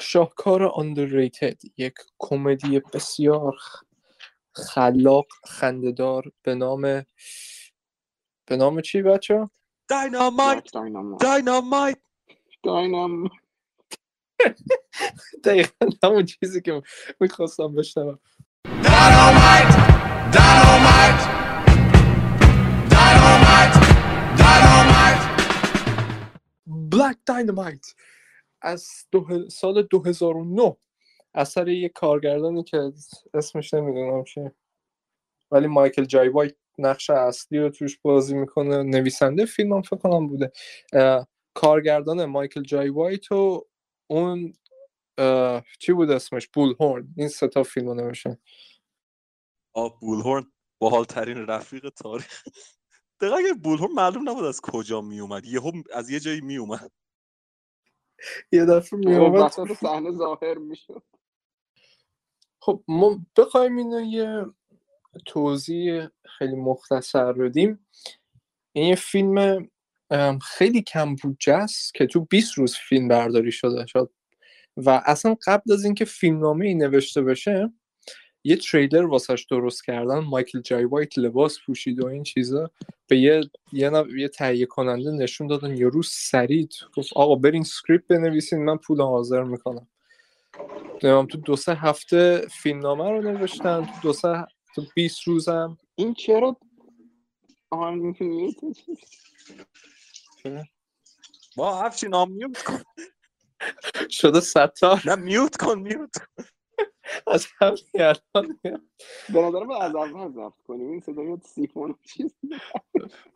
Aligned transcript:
شاهکار 0.00 0.68
underrated 0.68 1.70
یک 1.76 1.94
کمدی 2.18 2.80
بسیار 2.80 3.56
خلاق 4.52 5.26
خندهدار 5.44 6.32
به 6.42 6.54
نام 6.54 6.82
به 8.46 8.56
نام 8.56 8.80
چی 8.80 9.02
بچه؟ 9.02 9.50
داینامایت 9.88 10.72
داینامایت 10.72 11.22
داینامایت 11.22 11.98
داینام 12.62 13.30
دقیقا 15.44 15.86
همون 16.02 16.24
چیزی 16.24 16.62
که 16.62 16.82
می‌خواستم 17.20 17.74
بشنوم 17.74 18.18
Dynamite! 18.66 19.74
Dynamite! 20.36 21.22
Dynamite! 22.94 23.76
Dynamite! 24.42 25.24
Black 26.66 27.18
Dynamite 27.26 27.94
از 28.64 28.88
دو... 29.10 29.48
سال 29.48 29.82
2009 29.82 30.76
اثر 31.34 31.68
یک 31.68 31.92
کارگردانی 31.92 32.64
که 32.64 32.92
اسمش 33.34 33.74
نمی‌دونم 33.74 34.24
چیه. 34.24 34.54
ولی 35.50 35.66
مایکل 35.66 36.04
جای 36.04 36.28
وایت 36.28 36.54
نقش 36.78 37.10
اصلی 37.10 37.58
رو 37.58 37.70
توش 37.70 37.98
بازی 37.98 38.34
می‌کنه. 38.34 38.82
نویسنده 38.82 39.44
فیلم 39.44 39.72
هم 39.72 39.82
فکر 39.82 39.96
کنم 39.96 40.26
بوده. 40.26 40.52
کارگردان 41.54 42.24
مایکل 42.24 42.62
جای 42.62 42.88
وایت 42.88 43.32
و 43.32 43.66
اون 44.06 44.52
چی 45.78 45.92
بود 45.92 46.10
اسمش؟ 46.10 46.48
بول 46.48 46.74
هورن 46.80 47.14
این 47.16 47.28
سه 47.28 47.48
تا 47.48 47.62
فیلم 47.62 47.86
رو 47.86 47.94
نوشتن 47.94 48.38
آه 49.72 50.00
بولهورن 50.00 50.52
باحال 50.78 51.04
ترین 51.04 51.36
رفیق 51.36 51.88
تاریخ. 51.88 52.42
دقیقا 53.20 53.36
اگه 53.36 53.52
بولهورن 53.52 53.92
معلوم 53.92 54.28
نبود 54.28 54.44
از 54.44 54.60
کجا 54.60 55.00
می 55.00 55.20
اومد 55.20 55.44
یهو 55.44 55.72
از 55.92 56.10
یه 56.10 56.20
جایی 56.20 56.40
می 56.40 56.56
اومد 56.56 56.92
یه 58.52 58.64
دفعه 58.64 58.98
میومد 58.98 59.50
صحنه 59.50 60.12
ظاهر 60.12 60.54
میشه 60.54 60.94
خب 62.60 62.84
ما 62.88 63.26
بخوایم 63.36 63.76
اینو 63.76 64.00
یه 64.00 64.46
توضیح 65.26 66.06
خیلی 66.38 66.56
مختصر 66.56 67.32
بدیم. 67.32 67.86
این 68.72 68.86
یه 68.86 68.94
فیلم 68.94 69.68
خیلی 70.42 70.82
کم 70.82 71.14
بودجه 71.14 71.54
است 71.54 71.94
که 71.94 72.06
تو 72.06 72.20
20 72.20 72.58
روز 72.58 72.76
فیلم 72.76 73.08
برداری 73.08 73.52
شده 73.52 73.86
شد 73.86 74.10
و 74.76 75.02
اصلا 75.06 75.36
قبل 75.46 75.72
از 75.72 75.84
اینکه 75.84 76.04
فیلمنامه 76.04 76.66
ای 76.66 76.74
نوشته 76.74 77.22
بشه 77.22 77.72
یه 78.44 78.56
تریلر 78.56 79.06
واسش 79.06 79.46
درست 79.50 79.84
کردن 79.84 80.18
مایکل 80.18 80.60
جای 80.60 80.84
وایت 80.84 81.18
لباس 81.18 81.58
پوشید 81.66 82.00
و 82.00 82.06
این 82.06 82.22
چیزا. 82.22 82.70
به 83.08 83.18
یه 83.18 83.50
یه, 83.72 83.90
نف- 83.90 84.14
یه 84.18 84.28
تهیه 84.28 84.66
کننده 84.66 85.10
نشون 85.10 85.46
دادن 85.46 85.76
یه 85.76 85.88
روز 85.88 86.08
سریع 86.08 86.68
گفت 86.96 87.12
آقا 87.16 87.34
برین 87.34 87.62
script 87.62 88.06
بنویسین 88.08 88.64
من 88.64 88.76
پول 88.76 89.00
حاضر 89.00 89.42
می‌کنم. 89.42 89.88
نمی‌دونم 91.02 91.26
تو 91.26 91.38
دو 91.38 91.56
سه 91.56 91.74
هفته 91.74 92.46
فیلمنامه 92.62 93.10
رو 93.10 93.22
نوشتن 93.22 93.84
تو 93.84 93.92
دو 94.02 94.12
سه 94.12 94.46
تو 94.74 94.82
20 94.94 95.22
روزم. 95.22 95.78
این 95.94 96.14
چرا؟ 96.14 96.56
با 101.56 101.82
افشین 101.82 102.14
آم 102.14 102.32
mute 102.32 102.62
کن 102.62 102.82
شده 104.10 104.40
ستار 104.40 105.02
نه 105.06 105.14
میوت 105.14 105.56
کن 105.56 105.78
میوت 105.78 106.18
کن. 106.18 106.44
از 107.26 107.46
همین 107.60 107.78
الان 107.94 108.58
به 109.32 109.42
نظرم 109.42 109.70
از 109.70 109.96
اول 109.96 110.32
ضبط 110.32 110.52
کنیم. 110.66 110.90
این 110.90 111.00
صدای 111.00 111.38
سیفون 111.44 111.90
و 111.90 111.94
چیز 112.02 112.34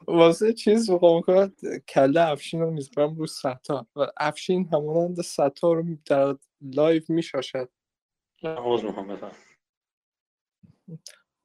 واسه 0.06 0.52
چیز 0.52 0.90
می‌خوام 0.90 1.20
کنم؟ 1.20 1.52
کله 1.88 2.20
افشین 2.20 2.60
رو 2.60 2.70
می‌ذارم 2.70 3.16
رو 3.16 3.26
ستار 3.26 3.86
و 3.96 4.06
افشین 4.16 4.68
همانند 4.72 5.20
ستار 5.20 5.76
رو 5.76 5.84
در 6.06 6.36
لایو 6.60 7.02
میشاشد. 7.08 7.68
عوض 8.42 8.84
می‌خوام 8.84 9.18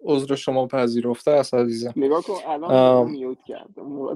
عذر 0.06 0.36
شما 0.36 0.68
پذیرفته 0.68 1.32
است 1.32 1.54
عزیزم. 1.54 1.94
نگاه 1.96 2.24
کن 2.24 2.38
الان 2.48 2.72
آم. 2.72 3.12
میوت 3.12 3.44
کرد 3.44 3.80
اون 3.80 3.92
موقع 3.92 4.16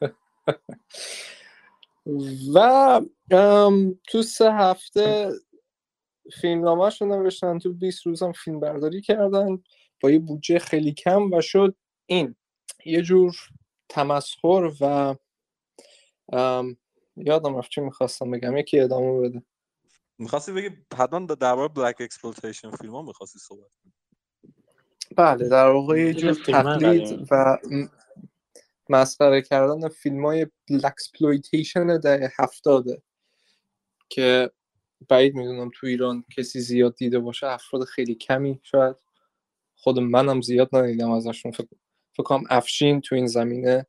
و 2.54 2.58
ام، 3.30 3.98
تو 4.08 4.22
سه 4.22 4.52
هفته 4.52 5.32
فیلمنامهش 6.40 7.02
رو 7.02 7.08
نوشتن 7.08 7.58
تو 7.58 7.72
20 7.72 8.06
روز 8.06 8.22
هم 8.22 8.32
فیلم 8.32 8.60
برداری 8.60 9.00
کردن 9.00 9.62
با 10.00 10.10
یه 10.10 10.18
بودجه 10.18 10.58
خیلی 10.58 10.92
کم 10.92 11.32
و 11.32 11.40
شد 11.40 11.76
این 12.06 12.34
یه 12.84 13.02
جور 13.02 13.36
تمسخر 13.88 14.72
و 14.80 15.14
ام، 16.32 16.76
یادم 17.16 17.56
رفت 17.56 17.70
چی 17.70 17.80
می‌خواستم 17.80 18.30
بگم 18.30 18.56
یکی 18.56 18.80
ادامه 18.80 19.20
بده 19.20 19.42
می‌خواستی 20.18 20.52
بگی 20.52 20.70
حتما 20.96 21.26
درباره 21.26 21.68
blaxploitation 21.68 22.70
فیلم 22.70 22.92
ها 22.92 23.02
می‌خواستی 23.02 23.38
صحبت 23.38 23.70
کنی. 23.82 23.92
بله 25.16 25.48
در 25.48 25.68
واقع 25.68 25.98
یه 25.98 26.14
جور 26.14 26.34
تقلید. 26.34 27.26
و 27.30 27.58
مسخره 28.88 29.42
کردن 29.42 29.88
فیلم 29.88 30.26
های 30.26 30.46
blaxploitation 30.68 31.98
دهه 31.98 32.32
هفتاده 32.38 33.02
که 34.08 34.50
بعید 35.08 35.34
می‌دونم 35.34 35.70
تو 35.74 35.86
ایران 35.86 36.24
کسی 36.36 36.60
زیاد 36.60 36.94
دیده 36.96 37.18
باشه 37.18 37.46
افراد 37.46 37.84
خیلی 37.84 38.14
کمی 38.14 38.60
شاید. 38.62 38.96
خود 39.74 39.98
منم 39.98 40.40
زیاد 40.40 40.76
ندیدم 40.76 41.10
ازشون. 41.10 41.52
فکر 41.52 42.22
کنم 42.24 42.44
افشین 42.50 43.00
تو 43.00 43.14
این 43.14 43.26
زمینه 43.26 43.86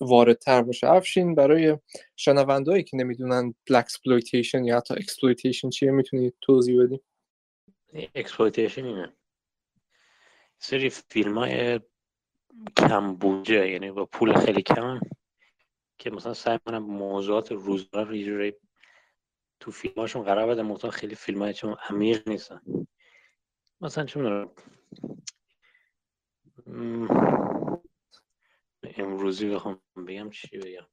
واردتر 0.00 0.62
باشه. 0.62 0.90
افشین 0.90 1.34
برای 1.34 1.78
شنوندهایی 2.16 2.82
که 2.82 2.96
نمی‌دونن 2.96 3.54
blaxploitation 3.68 4.64
یا 4.64 4.76
حتی 4.76 4.94
exploitation 4.94 5.70
چیه 5.70 5.90
می‌تونید 5.90 6.34
توضیح 6.40 6.82
بدیم 6.82 7.00
exploitation 8.14 8.84
اینه. 8.84 9.12
سری 10.58 10.90
فیلم 10.90 11.38
های 11.38 11.80
کم 12.76 13.14
بودجه 13.14 13.70
یعنی 13.70 13.90
با 13.90 14.04
پول 14.04 14.38
خیلی 14.38 14.62
کم 14.62 15.00
که 15.98 16.10
مثلا 16.10 16.34
سعی 16.34 16.58
کنم 16.58 16.78
موضوعات 16.78 17.52
روزمره 17.52 18.30
رو 18.30 18.50
تو 19.60 19.70
فیلماشون 19.70 20.22
قرار 20.22 20.46
بده 20.46 20.62
مثلا 20.62 20.90
خیلی 20.90 21.14
فیلم 21.14 21.42
های 21.42 21.54
چون 21.54 21.76
عمیق 21.88 22.28
نیستن. 22.28 22.60
مثلا 23.80 24.04
چون 24.04 24.50
امروزی 28.82 29.50
بخوام 29.50 29.80
بگم 30.08 30.30
چی 30.30 30.58
بگم. 30.58 30.86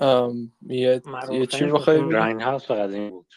ام، 0.00 0.52
یه, 0.62 1.02
یه 1.30 1.46
چی 1.46 1.64
بخوای؟ 1.64 2.12
grindhouse 2.12 2.70
قدیم 2.70 3.10
بود. 3.10 3.34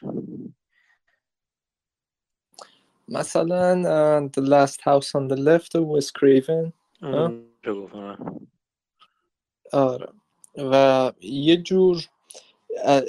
مثلا 3.08 3.76
uh, 3.84 4.30
The 4.30 4.42
Last 4.42 4.82
House 4.82 5.12
on 5.12 5.30
the 5.30 5.38
Left 5.38 5.74
Wes 5.74 6.12
Craven 6.20 6.72
گفتم 7.66 8.40
آره. 9.74 10.08
و 10.58 11.12
یه 11.22 11.58
جور 11.58 11.98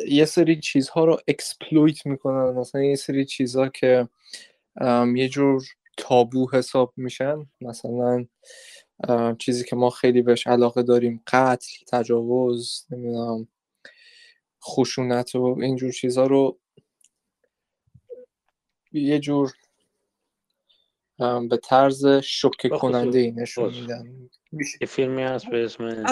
یه 0.09 0.25
سری 0.25 0.61
چیزها 0.61 1.05
رو 1.05 1.19
exploit 1.29 2.07
می‌کنن. 2.07 2.59
مثلا 2.59 2.83
یه 2.83 2.97
سری 2.97 3.25
چیزها 3.25 3.69
که 3.69 4.09
یه 5.17 5.29
جور 5.29 5.65
تابو 5.97 6.51
حساب 6.53 6.93
میشن. 6.97 7.47
مثلا 7.61 8.27
چیزی 9.39 9.65
که 9.65 9.77
ما 9.77 9.91
خیلی 9.91 10.23
بهش 10.23 10.47
علاقه 10.47 10.83
داریم 10.83 11.23
قتل 11.27 11.69
تجاوز 11.93 12.87
نمی‌دونم 12.91 13.49
خشونت 14.65 15.35
و 15.35 15.57
اینجور 15.61 15.93
چیزها 15.93 16.27
رو 16.27 16.59
یه 18.93 19.19
جور 19.19 19.53
به 21.49 21.57
طرز 21.57 22.07
شوکه 22.07 22.69
کننده 22.69 23.19
ای 23.19 23.31
نشون. 23.31 23.75
میدن. 23.75 24.29
میشه. 24.53 24.79
یه 24.81 24.87
فیلمی 24.87 25.23
هست 25.23 25.47
به 25.51 25.65
اسم 25.65 25.85
این 25.85 26.07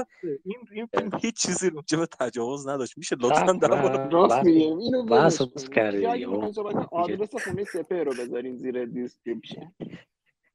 این 0.73 0.87
فیلم 0.87 1.11
هیچ 1.23 1.43
چیزی 1.43 1.71
راجع 1.71 1.99
به 1.99 2.07
تجاوز 2.07 2.69
نداشت. 2.69 2.99
میشه 2.99 3.17
لطفا 3.21 3.53
در. 3.53 4.09
راست 4.09 4.45
میگه. 4.45 4.67
اینو 4.67 5.03
باز 5.03 5.39
کن. 5.39 5.75
کردی. 5.75 6.07
آدرس 6.91 7.35
خونه 7.45 7.65
سپهر 7.65 8.05
رو 8.05 8.13
بذارین 8.13 8.57
زیر 8.57 8.85
description. 8.85 9.73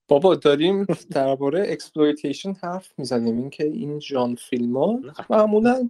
بابا 0.08 0.36
داریم 0.36 0.86
درباره 1.12 1.66
exploitation 1.72 2.54
حرف 2.54 2.94
می‌زنیم. 2.98 3.38
اینکه 3.38 3.66
این 3.66 4.00
ژانر 4.00 4.36
فیلم 4.36 4.78
ها. 4.78 5.00
معمولا 5.30 5.90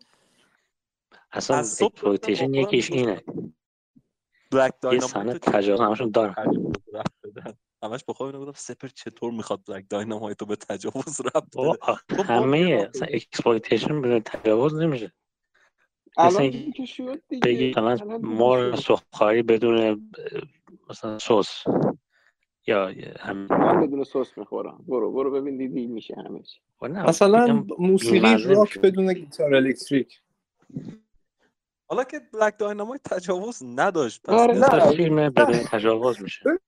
اصلا 1.31 1.57
اکسپلویتیشن 1.57 2.53
یکیش 2.53 2.91
اینه. 2.91 3.23
بلک 4.51 4.73
یه 4.93 4.99
صحنه 4.99 5.33
تجاوز 5.33 5.81
همشون 5.81 6.11
دارن. 6.11 6.73
همش 7.93 8.03
با 8.03 8.13
خودم 8.13 8.39
گفتم 8.39 8.51
سپر 8.55 8.87
چطور 8.87 9.31
می‌خواد 9.31 9.61
بلک 9.67 9.85
داینامایت 9.89 10.41
رو 10.41 10.47
به 10.47 10.55
تجاوز 10.55 11.21
ما 11.55 11.77
همه 12.23 12.87
اصلا 12.89 13.07
اکسپلویتیشن 13.11 14.01
به 14.01 14.19
تجاوز 14.19 14.75
نمیشه. 14.75 15.13
بگی 17.41 17.73
مثلا 17.77 18.17
مار 18.17 18.75
شد. 18.75 18.81
سرخاری 18.81 19.43
بدون 19.43 20.11
مثلا 20.89 21.19
سس. 21.19 21.63
یا 22.67 22.93
هم 23.19 23.47
من 23.49 23.87
بدون 23.87 24.03
سس 24.03 24.37
می‌خورم. 24.37 24.85
برو 24.87 25.11
برو 25.11 25.31
ببین 25.31 25.57
دیدی 25.57 25.87
میشه 25.87 26.15
همه 26.15 26.41
چی 26.41 26.59
مثلا 26.81 27.65
موسیقی 27.79 28.43
راک. 28.43 28.77
بدون 28.79 29.13
گیتار 29.13 29.55
الکتریک. 29.55 30.21
حالا 31.89 32.03
که 32.03 32.21
Black 32.33 32.57
Dynamite 32.59 33.03
تجاوز 33.03 33.63
نداشت 33.63 34.21
پس 34.23 34.33
آره، 34.33 34.53
نه. 34.53 34.69
پس 34.69 34.87
فیلم 34.87 35.29
بدون 35.29 35.63
تجاوز 35.71 36.21
میشه. 36.21 36.59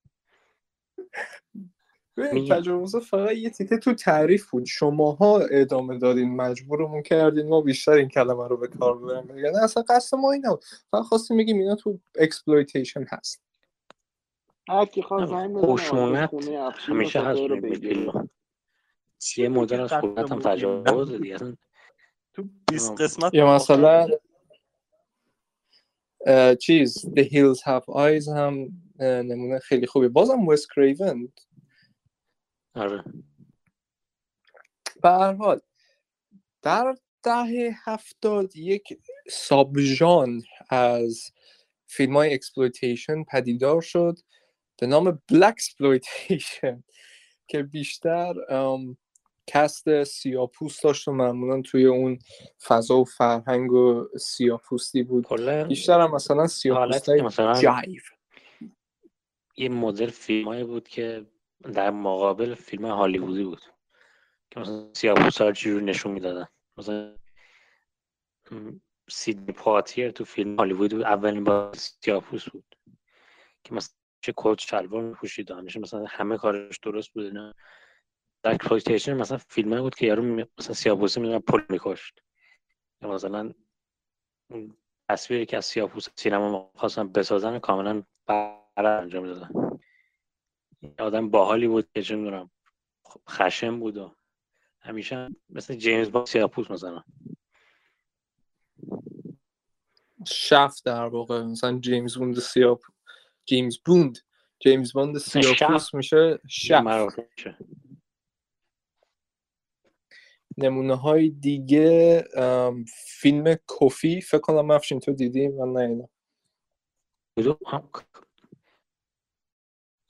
میگم. 2.18 2.56
تجاوز 2.56 2.96
فقط 2.96 3.32
یه 3.32 3.50
تیکه 3.50 3.78
تو 3.78 3.94
تعریف 3.94 4.50
بود. 4.50 4.66
شماها 4.66 5.40
ادامه 5.40 5.98
دادین 5.98 6.36
مجبورمون 6.36 7.02
کردین 7.02 7.48
ما 7.48 7.62
بیشتر 7.62 7.92
این 7.92 8.10
کلمه 8.10 8.48
رو 8.48 8.58
به 8.58 8.68
کار 8.68 8.98
ببریم. 8.98 9.38
یعنی 9.38 9.58
اصلا 9.58 9.84
قصد 9.90 10.18
ما 10.18 10.32
این 10.32 10.46
نبود. 10.46 10.64
فقط 10.92 11.04
خواستیم 11.04 11.38
بگیم 11.38 11.60
اینا 11.60 11.76
تو 11.76 12.00
exploitation 12.19 13.06
هست. 13.10 13.42
هر 14.70 14.86
کی 14.86 15.02
خواست 15.02 15.30
زنگ 15.32 15.58
خشونت 15.58 16.30
همیشه 16.78 17.22
هست 17.22 17.40
یه 19.38 19.50
مدل 19.50 19.80
از 19.80 19.94
خشونت 19.94 20.32
هم 20.32 20.40
تجاوز؟ 20.40 21.12
دیگه؟ 21.12 21.38
تو 22.34 22.44
20 22.72 23.02
قسمت 23.02 23.34
یا 23.34 23.56
مثلا 23.56 24.08
چیز 26.60 27.06
The 27.06 27.24
Hills 27.24 27.60
Have 27.60 27.86
Eyes 27.96 28.28
هم 28.28 28.68
نمونه 29.00 29.59
خیلی 29.59 29.88
خوبی. 29.88 30.07
بازم 30.07 30.47
وست 30.47 30.68
کریون. 30.75 31.33
آره. 32.75 33.03
به 35.01 35.09
هر 35.09 35.33
حال 35.33 35.59
در 36.62 36.95
دهه 37.24 37.75
هفتاد 37.83 38.56
یک 38.56 39.00
ساب 39.30 39.80
ژانر 39.80 40.44
از 40.69 41.31
فیلم 41.88 42.18
های 42.18 42.33
exploitation 42.34 43.24
پدیدار 43.24 43.81
شد 43.81 44.19
به 44.77 44.88
نام 44.88 45.21
blaxploitation 45.30 46.84
که 47.47 47.63
بیشتر 47.63 48.33
cast 49.48 50.04
سیاپوست 50.03 50.83
داشت 50.83 51.07
و 51.07 51.12
معمولا 51.12 51.62
توی 51.62 51.86
اون 51.86 52.19
فضا 52.68 52.97
و 52.97 53.06
فرهنگ 53.06 53.71
و 53.71 54.07
سیاپوستی 54.19 55.03
بود. 55.03 55.27
بیشتر 55.68 56.00
هم 56.01 56.15
مثلا 56.15 56.47
سیاپوست 56.47 57.09
مثلا 57.09 57.62
جایو 57.62 58.01
یه 59.57 59.69
مدل 59.69 60.10
فیلمایی 60.10 60.63
بود 60.63 60.88
که 60.88 61.25
در 61.74 61.92
مقابل 61.92 62.54
فیلم 62.54 62.86
هالیوودی 62.86 63.44
بود. 63.44 63.62
که 64.52 64.60
مثلا 64.60 64.94
سیاپوس 64.94 65.42
ها 65.42 65.50
رو 65.66 65.80
نشون 65.80 66.12
می‌دادن. 66.12 66.48
مثلا 66.78 67.16
سیدنی 69.10 69.52
پاتیر 69.52 70.12
تو 70.12 70.25
فیلم 70.25 70.56
هالیوود 70.56 70.92
بود. 70.92 71.04
اولین 71.04 71.44
بار 71.44 71.74
سیاپوس 71.75 72.50
بود. 72.50 72.75
که 73.63 73.74
مثلا 73.74 73.96
چه 74.22 74.34
کت 74.38 74.60
شلوار 74.60 75.04
میپوشید 75.04 75.52
همیشه 75.52 75.80
مثلا 75.80 76.06
همه 76.07 76.38
کارش 76.38 76.78
درست 76.78 77.13
بود 77.13 77.25
اینا. 77.25 77.54
در 78.44 78.54
exploitation 78.54 79.13
مثلا 79.13 79.38
فیلم 79.38 79.81
بود 79.81 79.96
که 79.96 80.06
یارو 80.06 80.24
مثلا 80.60 80.74
سیاپوسی 80.74 81.19
می‌دونم 81.19 81.40
پلیس 81.40 81.62
میکشت. 81.69 82.22
مثلا 83.02 83.54
تصویری 85.10 85.46
که 85.46 85.57
از 85.57 85.66
سیاپوس 85.66 86.07
سینما 86.16 86.72
خواستن 86.75 87.12
بسازن 87.12 87.60
کاملا 87.60 88.04
برعکس 88.28 88.65
انجام 88.77 89.25
دادن 89.25 89.80
یه 90.81 90.95
آدم 91.00 91.30
باحالی 91.30 91.68
بود 91.68 91.89
که 91.94 92.01
چه 92.01 92.16
می‌دونم 92.16 92.51
خشم 93.30 93.80
بود 93.80 93.98
و 93.98 94.16
همیشه 94.80 95.16
هم 95.16 95.36
مثل 95.50 95.75
جیمز 95.75 96.12
با 96.12 96.25
سیاپوس 96.25 96.72
مثلا. 96.72 97.04
شفت 100.27 100.86
در 100.86 101.06
واقع 101.06 101.44
مثلا 101.44 101.80
جیمز 101.80 102.18
بوند 102.18 102.39
سیاپ 102.39 102.83
جیمز 103.45 103.77
بوند 103.86 104.18
جیمز 104.60 104.94
بوند 104.94 105.16
مثلا 105.16 105.42
سیاپوس. 105.42 105.94
میشه 105.94 106.39
میشه. 106.44 107.57
نمونه 110.57 110.95
های 110.95 111.30
دیگه 111.30 112.24
فیلم 113.07 113.56
کوفی 113.68 114.21
فکر 114.21 114.39
کنم 114.39 114.71
افشین 114.71 115.00
تو 115.00 115.13
دیدی؟ 115.13 115.48
من 115.48 115.71
نه 115.71 116.10
آه، 117.66 117.89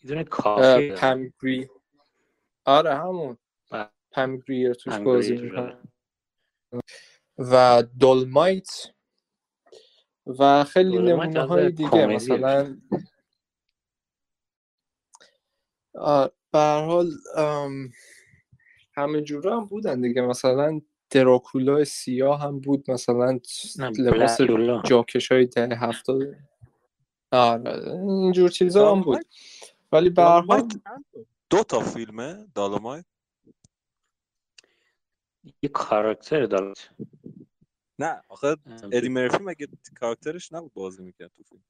یه 0.05 0.09
دونه 0.09 0.23
کافی 0.23 0.61
داره. 0.61 0.95
پم 0.95 1.33
گری 1.41 1.69
آره 2.65 2.95
همون. 2.95 3.37
بله. 3.71 3.89
پم 4.11 4.37
گریر 4.37 4.73
توش 4.73 4.93
بازی 4.93 5.37
می‌کنه 5.37 5.77
و 7.37 7.83
دولمایت. 7.99 8.69
و 10.25 10.63
خیلی 10.63 10.97
نمونه 10.97 11.41
های 11.41 11.71
دیگه 11.71 12.05
مثلا 12.05 12.77
آه، 15.95 16.31
به 16.51 16.59
هر 16.59 16.85
حال 16.85 17.11
ام، 17.37 17.89
همه 18.93 19.21
جوره 19.21 19.55
هم 19.55 19.65
بودن 19.65 20.01
دیگه. 20.01 20.21
مثلا 20.21 20.81
دراکولا 21.09 21.83
سیاه 21.83 22.41
هم 22.41 22.59
بود 22.59 22.91
مثلا 22.91 23.39
لباس 23.99 24.41
جاکش 24.85 25.31
های 25.31 25.45
ده 25.45 25.75
هفتاد. 25.75 26.21
آره 27.31 27.91
اینجور 27.91 28.49
چیزا 28.49 28.95
هم 28.95 29.01
بود. 29.01 29.25
ولی 29.91 30.09
به 30.09 30.21
هر 30.23 30.41
حال 30.41 30.67
دو 31.49 31.63
تا 31.63 31.79
فیلمه 31.79 32.47
دالمایت 32.55 33.05
یه 35.61 35.69
کاراکتر 35.69 36.45
داره 36.45 36.73
نه 37.99 38.21
آخه 38.29 38.55
ادی 38.91 39.09
مرفی 39.09 39.43
مگه 39.43 39.67
کاراکترش 39.99 40.53
نبود 40.53 40.73
بازی 40.73 41.03
می‌کرد 41.03 41.31
تو 41.31 41.43
فیلم؟ 41.43 41.63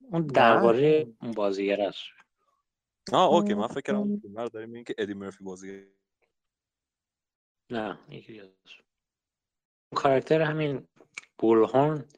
اون 0.00 0.26
درباره 0.26 1.06
اون 1.22 1.30
بازیگر 1.30 1.80
است. 1.80 2.02
آه 3.12 3.28
اوکی 3.28 3.54
من 3.54 3.66
فکر 3.66 3.80
کردم 3.80 4.18
فیلم 4.18 4.38
رو 4.38 4.48
داریم 4.48 4.68
میگین 4.68 4.84
که 4.84 4.94
ادی 4.98 5.14
مرفی 5.14 5.44
بازی 5.44 5.86
نه 7.70 7.98
یکی 8.08 8.32
دیگه 8.32 8.52
کاراکتر 9.94 10.40
همین 10.42 10.88
بولهورن. 11.38 12.08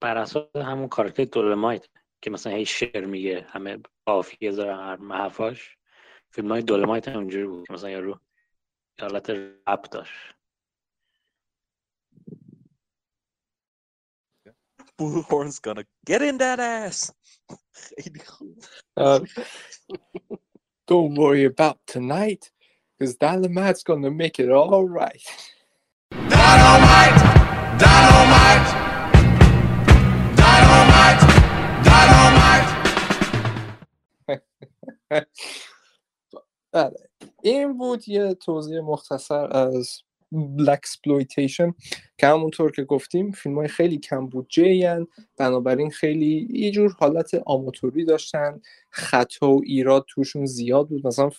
بر 0.00 0.16
اساس 0.18 0.56
همون 0.56 0.88
کاراکتر 0.88 1.24
دولمایت. 1.24 1.88
که 2.21 2.29
مثلا 2.29 2.53
هی 2.53 2.65
شعر 2.65 3.05
میگه 3.05 3.45
همه 3.49 3.79
قافیه 4.05 4.51
داره 4.51 4.75
هر 4.75 4.97
حرفاش 4.97 5.77
فیلم 6.31 6.51
های 6.51 6.61
دولمایت 6.61 7.07
هم 7.07 7.17
اونجوری 7.17 7.45
بود 7.47 7.67
که 7.67 7.73
مثلا 7.73 7.89
یارو 7.89 8.19
یه 8.99 9.05
حالت 9.05 9.29
رپ 9.67 9.89
داشت 9.89 10.33
Bull 14.99 15.21
Horn's 15.21 15.59
gonna 15.59 15.85
get 16.09 16.21
in 16.21 16.37
that 16.37 16.59
ass 16.59 17.11
خیلی 17.73 18.19
خوب 18.19 18.63
آره. 18.95 19.27
Don't 20.91 21.15
worry 21.15 21.43
about 21.43 21.77
tonight 21.85 22.51
because 22.97 23.15
Dalamat's 23.17 23.83
gonna 23.83 24.11
make 24.11 24.39
it 24.39 24.49
all 24.49 24.87
right 24.87 25.23
Dynamite! 26.11 27.19
Dynamite! 27.79 27.79
Dynamite! 27.79 28.80
بله. 36.72 36.96
این 37.42 37.78
بود 37.78 38.08
یه 38.08 38.34
توضیح 38.34 38.80
مختصر 38.80 39.56
از 39.56 40.02
blaxploitation 40.32 41.74
که 42.18 42.26
همونطور 42.26 42.70
که 42.70 42.84
گفتیم 42.84 43.30
فیلم 43.30 43.58
های 43.58 43.68
خیلی 43.68 43.98
کم 43.98 44.26
بودجه 44.26 45.06
بنابراین 45.38 45.90
خیلی 45.90 46.48
یه 46.50 46.70
جور 46.70 46.96
حالت 46.98 47.34
آماتوری 47.46 48.04
داشتن. 48.04 48.60
خطا 48.90 49.50
و 49.50 49.62
ایراد 49.64 50.04
توشون 50.08 50.46
زیاد 50.46 50.88
بود. 50.88 51.06
مثلا 51.06 51.30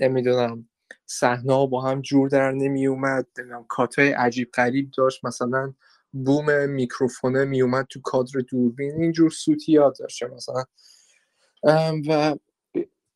نمی‌دونم 0.00 0.68
صحنه 1.06 1.52
ها 1.52 1.66
با 1.66 1.82
هم 1.82 2.00
جور 2.00 2.28
در 2.28 2.52
نمی 2.52 2.86
اومد 2.86 3.26
کات 3.68 3.98
های 3.98 4.12
عجیب 4.12 4.50
غریب 4.54 4.90
داشت. 4.96 5.24
مثلا 5.24 5.74
بوم 6.12 6.68
میکروفونه 6.68 7.44
می 7.44 7.62
اومد 7.62 7.86
تو 7.90 8.00
کادر 8.00 8.40
دوربین. 8.40 9.02
اینجور 9.02 9.30
سوتیات 9.30 9.98
داشته 9.98 10.26
مثلا 10.26 10.64
و 12.08 12.36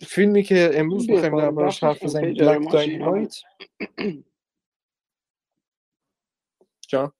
فیلمی 0.07 0.43
که 0.43 0.71
امروز 0.75 1.11
می‌خوایم 1.11 1.37
دربارش 1.38 1.85
حرف 1.85 2.02
بزنیم 2.02 2.35
بلک 2.35 2.59
بود. 2.59 2.73
داینامایت 2.73 3.37
جان؟ 6.88 7.12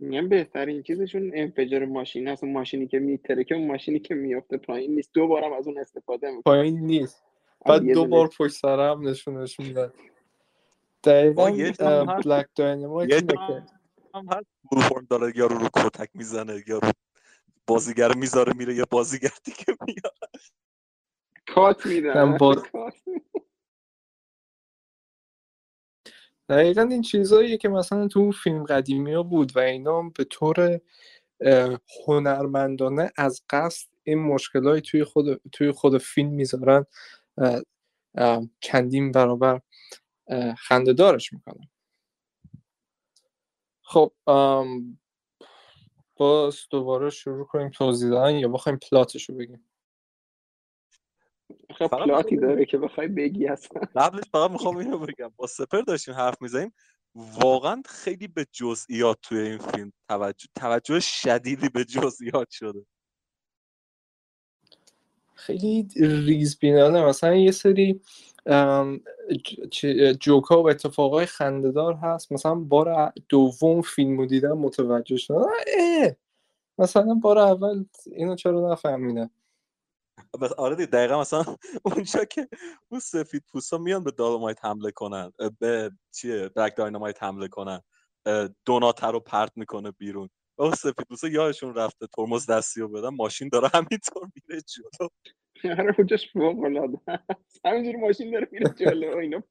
میگم 0.00 0.28
بهترین 0.28 0.82
چیزشون 0.82 1.30
انفجار 1.34 1.84
ماشین 1.84 2.28
هست 2.28 2.44
اون 2.44 2.52
ماشینی 2.52 2.86
که 2.86 2.98
میترکه 2.98 3.54
اون 3.54 3.66
ماشینی 3.66 4.00
که 4.00 4.14
میافته 4.14 4.56
پایین 4.56 4.94
نیست. 4.94 5.10
دو 5.14 5.26
بارم 5.26 5.52
از 5.52 5.66
اون 5.66 5.78
استفاده 5.78 6.26
می‌کنه 6.26 6.42
پایین 6.42 6.80
نیست. 6.80 7.24
بعد 7.66 7.82
دو 7.82 8.06
بار 8.06 8.30
پشت 8.38 8.54
سر 8.54 8.90
هم 8.90 9.08
نشونش 9.08 9.60
میدن. 9.60 9.92
دقیقا 11.04 11.50
جا 11.50 12.04
بلک 12.04 12.46
داینامایت 12.54 13.24
جا 13.24 13.66
هم 14.14 14.26
هست. 14.30 14.46
هورن 14.72 15.06
داره 15.10 15.32
یارو 15.36 15.58
رو 15.58 15.68
کتک 15.76 16.10
می‌زنه 16.14 16.64
یارو 16.66 16.90
بازیگر 17.66 18.14
می‌ذاره 18.14 18.52
میره 18.56 18.74
یا 18.74 18.84
بازیگر 18.90 19.32
دیگه 19.44 19.76
میاد. 19.86 20.18
کات 21.46 21.86
میدن 21.86 22.36
دقیقا 26.48 26.82
این 26.82 27.02
چیزهاییه 27.02 27.56
که 27.56 27.68
مثلا 27.68 28.08
تو 28.08 28.32
فیلم 28.32 28.64
قدیمی 28.64 29.12
ها 29.12 29.22
بود 29.22 29.56
و 29.56 29.58
اینا 29.60 30.02
به 30.02 30.24
طور 30.24 30.80
هنرمندانه 32.06 33.12
از 33.16 33.42
قصد 33.50 33.88
این 34.02 34.18
مشکلات 34.18 34.82
توی 34.82 35.04
خود 35.04 35.40
توی 35.52 35.72
خود 35.72 35.98
فیلم 35.98 36.30
می‌ذارن 36.30 36.86
چندین 38.60 39.12
برابر 39.12 39.60
خنده 40.58 40.92
دارش 40.92 41.32
می‌کنن. 41.32 41.68
خب 43.82 44.12
باز 46.16 46.66
دوباره 46.70 47.10
شروع 47.10 47.46
کنیم 47.46 47.70
توضیح 47.70 48.10
دادن 48.10 48.34
یا 48.34 48.48
بخوایم 48.48 48.78
پلاتش 48.90 49.28
رو 49.28 49.36
بگیم؟ 49.36 49.68
خب 51.78 51.86
پلاتی 51.86 52.34
می‌خوام 52.34 52.50
داره 52.50 52.64
که 52.64 52.78
بخوای 52.78 53.08
بگی 53.08 53.46
اصلا. 53.46 53.82
قبلش 53.96 54.24
فقط 54.32 54.50
می‌خوام 54.50 54.76
اینو 54.76 54.98
بگم. 54.98 55.32
با 55.36 55.46
سپر 55.46 55.80
داشتیم 55.80 56.14
حرف 56.14 56.42
می‌زنیم. 56.42 56.74
واقعا 57.14 57.82
خیلی 57.86 58.28
به 58.28 58.46
جزئیات 58.52 59.18
توی 59.22 59.38
این 59.38 59.58
فیلم 59.58 59.92
توجه 60.08 60.48
توجه 60.54 61.00
شدیدی 61.00 61.68
به 61.68 61.84
جزئیات 61.84 62.50
شده. 62.50 62.86
خیلی 65.34 65.88
ریز 65.96 66.58
بینانه. 66.58 67.06
مثلا 67.06 67.34
یه 67.34 67.50
سری 67.50 68.00
جوکا 70.20 70.62
و 70.62 70.70
اتفاقای 70.70 71.26
خندهدار 71.26 71.94
هست. 71.94 72.32
مثلا 72.32 72.54
بار 72.54 73.12
دوم 73.28 73.82
فیلم 73.82 74.26
دیدم 74.26 74.58
متوجه 74.58 75.16
شدم. 75.16 75.46
مثلا 76.78 77.14
بار 77.14 77.38
اول 77.38 77.84
اینو 78.06 78.36
چرا 78.36 78.72
نفهمیدم؟ 78.72 79.30
بس 80.40 80.52
آره 80.52 80.76
دیگه 80.76 80.86
دقیقا 80.86 81.20
مثلا 81.20 81.44
اونجا 81.84 82.24
که 82.24 82.48
اون 82.88 83.00
سفید 83.00 83.44
پوستا 83.52 83.78
میان 83.78 84.04
به 84.04 84.10
دالمایت 84.10 84.64
حمله 84.64 84.90
کنن 84.90 85.32
به 85.58 85.90
چیه 86.12 86.48
بلک 86.48 86.76
داینامایت 86.76 87.22
حمله 87.22 87.48
کنن. 87.48 87.80
دوناتر 88.64 89.12
رو 89.12 89.20
پرت 89.20 89.52
می‌کنه 89.56 89.90
بیرون. 89.90 90.28
اون 90.58 90.74
سفید 90.74 91.06
پوستا 91.08 91.28
یادشون 91.28 91.74
رفته 91.74 92.06
ترمز 92.06 92.50
دستی 92.50 92.80
رو 92.80 92.88
بدن 92.88 93.08
ماشین 93.08 93.48
داره 93.48 93.70
همینطور 93.74 94.28
میره 94.34 94.62
جلو. 94.62 95.08
آره 95.64 95.94
اونجاش 95.98 96.32
فوق 96.32 96.64
العاده 96.64 96.98
است 97.08 97.60
همینجوری 97.66 97.96
ماشین 97.96 98.30
داره 98.30 98.48
میره 98.52 98.74
جلو 98.78 99.14
و 99.14 99.16
اینا 99.16 99.42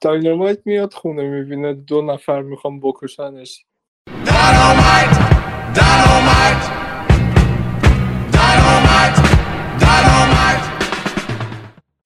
داینامایت 0.00 0.66
میاد 0.66 0.94
خونه 0.94 1.22
می‌بینه 1.22 1.74
دو 1.74 2.02
نفر 2.02 2.42
می‌خوام 2.42 2.80
بکشنش! 2.80 3.66
Dynamite! 4.08 5.16
Dynamite! 5.76 6.66
Dynamite! 8.36 9.22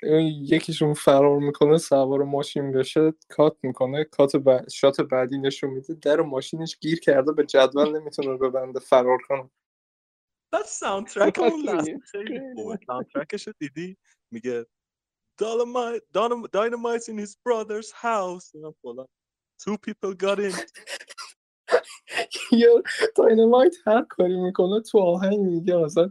اون 0.03 0.23
یکیشون 0.23 0.95
فرار 0.95 1.39
می‌کنه 1.39 1.79
سوار 1.79 2.23
ماشین 2.23 2.73
بشه 2.73 3.13
cut 3.29 3.57
می‌کنه 3.63 4.05
cut 4.05 4.37
ب... 4.37 4.69
shot 4.69 5.01
بعدی 5.01 5.39
نشون 5.39 5.71
میده 5.71 5.95
در 5.95 6.21
ماشینش 6.21 6.79
گیر 6.81 7.01
کرده 7.01 7.33
به 7.33 7.45
جدول 7.47 8.01
نمی‌تونه 8.01 8.37
ببنده 8.37 8.81
فرار 8.81 9.19
کنه 9.29 9.51
بعد 10.57 10.65
soundtrack 10.65 11.39
اون 11.39 11.51
راست 11.51 11.65
لحظه 11.65 11.93
میگی. 11.93 12.05
خیلی 12.05 12.27
خیلی 12.27 12.55
خوبه 12.55 12.79
soundtrack 12.87 13.37
ش 13.37 13.47
رو 13.47 13.53
دیدی 13.59 13.97
میگه 14.31 14.67
Dolomite, 15.43 16.05
Dynamite 16.57 17.09
in 17.09 17.19
his 17.19 17.37
brother's 17.45 17.91
house. 17.93 18.51
اینا 18.55 18.75
فلان. 18.83 19.07
Two 19.63 19.77
people 19.77 20.15
got 20.15 20.39
in. 20.39 20.55
یا 22.53 22.83
داینامایت 23.17 23.75
هر 23.87 24.03
کاری 24.03 24.41
می‌کنه 24.41 24.81
تو 24.81 24.99
آهنگ 24.99 25.39
میگه 25.39 25.77
مثلا 25.77 26.11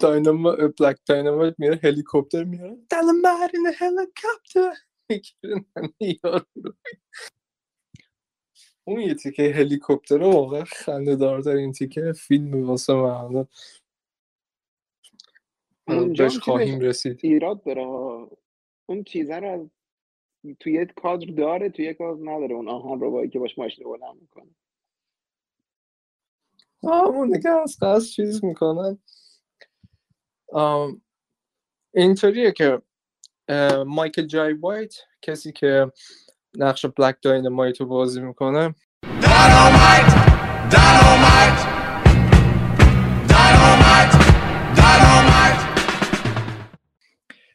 دایناما 0.00 0.56
بلک 0.56 1.00
داینامایت 1.06 1.54
میره 1.58 1.80
هلیکوپتر 1.84 2.44
میاره 2.44 2.78
داینامایت 2.90 3.50
این 3.54 3.66
هلیکوپتر 3.78 4.76
می‌گیرن 5.10 5.64
یارو 6.00 6.46
رو. 6.64 6.74
اون 8.84 9.00
یه 9.00 9.14
تیکه 9.14 9.42
هلیکوپتر 9.42 10.18
رو 10.18 10.32
واقعا 10.32 10.64
خنده 10.64 11.16
دارترین 11.16 11.72
تیکه 11.72 12.12
فیلم 12.12 12.68
واسه 12.68 12.92
من. 12.94 13.46
بهش 15.86 16.38
خواهیم 16.38 16.80
رسید. 16.80 17.20
ایراد 17.22 17.62
داره؟ 17.62 17.82
اون 18.86 19.04
چیزه 19.06 19.36
رو 19.36 19.50
از 19.50 19.70
توی 20.60 20.72
یک 20.72 20.94
کادر 20.94 21.26
داره 21.26 21.68
توی 21.70 21.84
یک 21.84 21.96
کادر 21.96 22.20
نداره. 22.20 22.54
اون 22.54 22.68
آهن 22.68 23.00
رو 23.00 23.26
که 23.26 23.38
باش 23.38 23.58
ماشین 23.58 23.84
رو 23.84 23.98
بلند 23.98 24.20
می‌کنه. 24.20 24.54
همون 26.82 27.30
دیگه 27.30 27.50
از 27.50 27.76
قصد 27.82 28.10
چیز 28.10 28.44
می‌کنن. 28.44 28.98
اینطوریه 31.94 32.52
که 32.52 32.82
مایکل 33.86 34.26
جای 34.26 34.52
وایت 34.52 34.94
کسی 35.22 35.52
که 35.52 35.92
نقش 36.56 36.86
بلک 36.86 37.16
داینامایت 37.22 37.80
رو 37.80 37.86
بازی 37.86 38.20
می‌کنه 38.20 38.74
Dynamite! 39.04 40.12
Dynamite! 40.70 41.60
Dynamite! 43.28 44.16
Dynamite! 44.76 45.64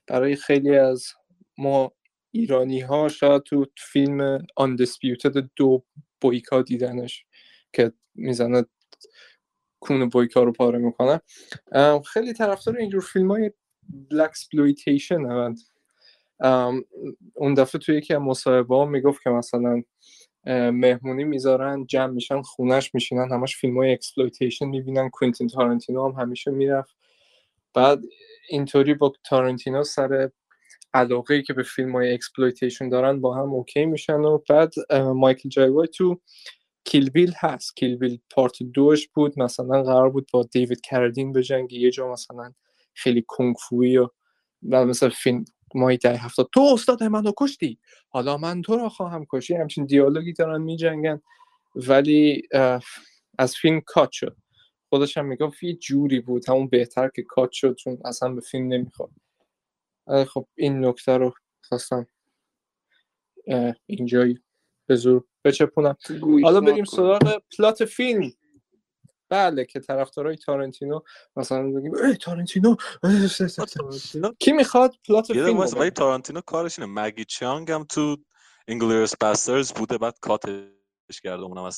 برای 0.07 0.35
خیلی 0.35 0.77
از 0.77 1.07
ما 1.57 1.91
ایرانی 2.31 2.79
ها 2.79 3.09
شاید 3.09 3.43
تو 3.43 3.65
فیلم 3.77 4.47
Undisputed 4.55 5.49
دو 5.55 5.83
بویکا 6.21 6.61
دیدنش 6.61 7.25
که 7.73 7.91
می‌زنه 8.15 8.65
کون 9.79 10.09
بویکا 10.09 10.43
رو 10.43 10.51
پاره 10.51 10.79
می‌کنه 10.79 11.21
خیلی 12.05 12.33
طرفدار 12.33 12.77
اینجور 12.77 13.01
فیلم 13.01 13.31
های 13.31 13.51
black 14.11 14.31
اون 17.33 17.53
دفعه 17.57 17.79
توی 17.79 17.97
یکی 17.97 18.13
از 18.13 18.21
مصاحبه 18.21 18.85
می‌گفت 18.85 19.23
که 19.23 19.29
مثلا 19.29 19.83
مهمونی 20.71 21.23
می‌ذارن 21.23 21.85
جمع 21.85 22.13
میشن 22.13 22.41
خونش 22.41 22.95
میشینن 22.95 23.31
همش 23.31 23.57
فیلم 23.57 23.77
های 23.77 23.93
exploitation 23.93 24.65
می‌بینن 24.65 25.09
کوینتین 25.09 25.47
تارنتینو 25.47 26.11
هم 26.11 26.21
همیشه 26.21 26.51
می‌رفت. 26.51 26.95
بعد 27.73 27.99
اینطوری 28.49 28.93
با 28.93 29.13
تارنتینو 29.23 29.83
سر 29.83 30.29
علاقه 30.93 31.33
ای 31.33 31.43
که 31.43 31.53
به 31.53 31.63
فیلم 31.63 31.91
های 31.91 32.13
exploitation 32.13 32.89
دارن 32.89 33.21
با 33.21 33.35
هم 33.35 33.53
اوکی 33.53 33.85
میشن 33.85 34.19
و 34.19 34.39
بعد 34.49 34.73
مایکل 34.93 35.49
جای 35.49 35.87
تو 35.87 36.19
Kill 36.83 37.09
Bill 37.09 37.33
هست. 37.37 37.75
Kill 37.75 37.97
Bill 37.97 38.19
part 38.29 38.63
دوش 38.63 39.07
بود. 39.07 39.39
مثلا 39.39 39.83
قرار 39.83 40.09
بود 40.09 40.27
با 40.33 40.43
دیوید 40.51 40.81
کارادین 40.81 41.31
به 41.31 41.43
جنگ 41.43 41.73
یه 41.73 41.91
جا 41.91 42.11
مثلا 42.11 42.53
خیلی 42.93 43.23
کنگفویی 43.27 43.97
و 43.97 44.07
مثلا 44.61 45.09
فیلم 45.09 45.45
های 45.75 45.97
دهه 45.97 46.17
هفتاد. 46.17 46.49
تو 46.53 46.61
استاد 46.73 47.03
منو 47.03 47.31
کشتی. 47.37 47.79
حالا 48.09 48.37
من 48.37 48.61
تو 48.61 48.75
را 48.77 48.89
خواهم 48.89 49.25
کشی 49.33 49.55
همچین 49.55 49.85
دیالوگی 49.85 50.33
دارن 50.33 50.61
می 50.61 50.77
جنگن 50.77 51.21
ولی 51.75 52.41
از 53.37 53.55
فیلم 53.55 53.81
کات 53.81 54.11
شد. 54.11 54.37
خودش 54.89 55.17
هم 55.17 55.25
می‌گفت 55.25 55.63
یه 55.63 55.73
جوری 55.73 56.19
بود. 56.19 56.49
همون 56.49 56.67
بهتر 56.67 57.09
که 57.09 57.23
کات 57.23 57.51
شد 57.51 57.75
چون 57.75 57.97
اصلا 58.05 58.33
به 58.33 58.41
فیلم 58.41 58.67
نمی‌خواد 58.67 59.11
خب 60.27 60.47
این 60.55 60.85
نکته 60.85 61.17
رو 61.17 61.33
خواستم 61.61 62.07
اه، 63.47 63.75
اینجایی 63.85 64.39
به 64.85 64.95
زور 64.95 65.23
بچپونم. 65.45 65.97
حالا. 66.43 66.61
بریم 66.61 66.85
سراغ 66.85 67.41
پلات 67.57 67.85
فیلم. 67.85 68.31
بله 69.29 69.65
که 69.65 69.79
طرفدارای 69.79 70.35
تارنتینو 70.35 70.99
مثلا 71.35 71.71
بگیم 71.71 71.93
ای 71.93 72.15
تارنتینو؟ 72.15 72.75
کی 74.39 74.51
می‌خواد 74.51 74.95
پلات 75.07 75.27
فیلم 75.33 75.57
ولی 75.57 75.75
بگه؟ 75.75 75.89
تارانتینو 75.89 76.41
کارش 76.41 76.79
اینه. 76.79 76.91
مگی 77.01 77.25
چانگ 77.25 77.71
هم 77.71 77.83
تو 77.83 78.17
انگلیرس 78.67 79.15
باسترز 79.15 79.73
بوده 79.73 79.97
بعد 79.97 80.19
کاتش 80.19 81.21
کرده 81.23 81.43
اونم 81.43 81.69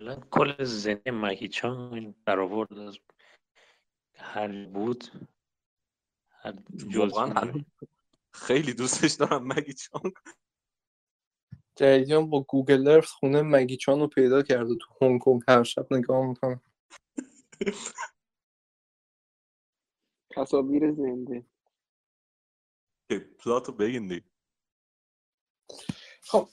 کلا 0.00 0.16
کل 0.30 0.64
زنده 0.64 1.10
مکیچان 1.10 1.94
این 1.94 2.14
برآورد 2.24 2.78
از 2.78 2.98
هر 4.16 4.66
بود. 4.66 5.04
هر 6.30 6.54
خیلی 8.34 8.74
دوستش 8.74 9.12
دارم 9.12 9.46
مگی 9.46 9.72
چانگ 9.72 10.12
جدیدن 11.76 12.30
با 12.30 12.40
گوگل 12.42 12.88
ارث 12.88 13.10
خونه 13.10 13.42
مگیچان 13.42 14.00
رو 14.00 14.06
پیدا 14.06 14.42
کرده 14.42 14.74
تو 14.80 15.06
هنگ 15.06 15.20
کنگ 15.20 15.42
هر 15.48 15.62
شب 15.62 15.92
نگاه 15.92 16.26
می‌کنم 16.26 16.60
تصاویر 20.30 20.92
زنده. 20.92 21.44
پلاتو 23.38 23.72
بگین 23.72 24.08
دیگه 24.08 24.24
خب 26.22 26.48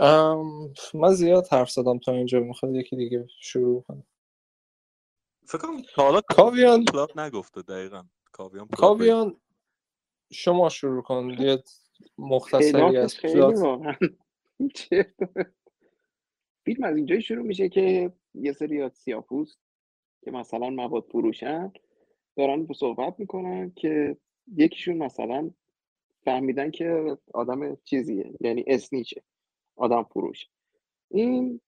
ام، 0.00 0.74
من 0.94 1.14
زیاد 1.14 1.48
حرف 1.50 1.70
زدم 1.70 1.98
تا 1.98 2.12
اینجا. 2.12 2.40
می‌خواد 2.40 2.74
یکی 2.74 2.96
دیگه 2.96 3.26
شروع 3.40 3.82
کنم 3.82 4.06
فکر 5.46 5.58
کنم 5.58 5.82
تا 5.94 6.02
حالا 6.02 6.20
کاویان 6.20 6.84
پلات 6.84 7.18
نگفته 7.18 7.62
دقیقا. 7.62 8.04
کاویان 8.32 8.66
پلات. 8.66 8.80
کاویان 8.80 9.40
شما 10.32 10.68
شروع 10.68 11.02
کن. 11.02 11.30
یه 11.38 11.62
مختصری 12.18 12.96
از 12.96 13.16
پلات 13.16 13.54
چه 14.68 15.14
فیلم 16.64 16.84
از 16.84 16.96
اینجایی 16.96 17.22
شروع 17.22 17.46
میشه 17.46 17.68
که 17.68 18.12
یه 18.34 18.52
سری 18.52 18.82
از 18.82 18.92
سیاپوست 18.92 19.58
که 20.24 20.30
مثلا 20.30 20.70
مواد 20.70 21.04
فروشن 21.12 21.72
دارن 22.36 22.66
صحبت 22.74 23.14
می‌کنن 23.18 23.72
که 23.76 24.16
یکیشون 24.56 24.96
مثلا 24.96 25.50
فهمیدن 26.24 26.70
که 26.70 27.18
آدم 27.34 27.76
چیزیه 27.84 28.34
یعنی 28.40 28.64
اسنیچه 28.66 29.22
آدم 29.76 30.02
فروش 30.02 30.46
این 31.10 31.60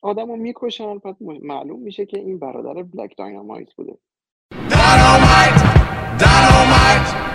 آدم 0.00 0.28
رو 0.28 0.36
می‌کشن 0.36 0.98
پس 0.98 1.16
معلوم 1.22 1.80
میشه 1.80 2.06
که 2.06 2.18
این 2.18 2.38
برادر 2.38 2.82
بلک 2.82 3.16
داینامایت 3.16 3.74
بوده 3.74 3.98
Dynamite! 4.70 5.62
Dynamite! 6.22 7.29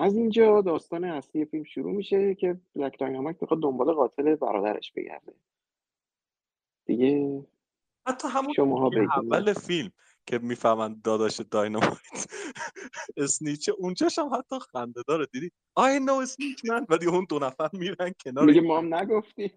از 0.00 0.16
اینجا 0.16 0.60
داستان 0.60 1.04
اصلی 1.04 1.44
فیلم 1.44 1.64
شروع 1.64 1.92
میشه 1.92 2.34
که 2.34 2.60
بلک 2.74 2.98
داینامایت 2.98 3.36
می‌خواد 3.42 3.60
دنبال 3.62 3.92
قاتل 3.92 4.34
برادرش 4.34 4.92
بگرده. 4.92 5.34
دیگه 6.86 7.42
حتی 8.06 8.28
همون 8.28 8.90
بگین 8.90 9.08
اول 9.16 9.52
فیلم 9.52 9.92
که 10.26 10.38
می‌فهمن 10.38 11.00
داداش 11.04 11.40
داینامایت. 11.40 12.26
اسنیچه 13.16 13.72
اونجاش 13.72 14.18
هم 14.18 14.30
حتی 14.34 14.58
خنده 14.72 15.02
داره 15.08 15.26
دیدی؟ 15.26 15.50
I 15.78 16.06
know 16.06 16.22
اسنیچ 16.22 16.64
من 16.64 16.86
ولی 16.88 17.06
اون 17.06 17.26
دو 17.28 17.38
نفر 17.38 17.68
میرن 17.72 18.14
کنار 18.24 18.44
میگه 18.44 18.60
ما 18.60 18.78
هم 18.78 18.94
نگفتیم. 18.94 19.52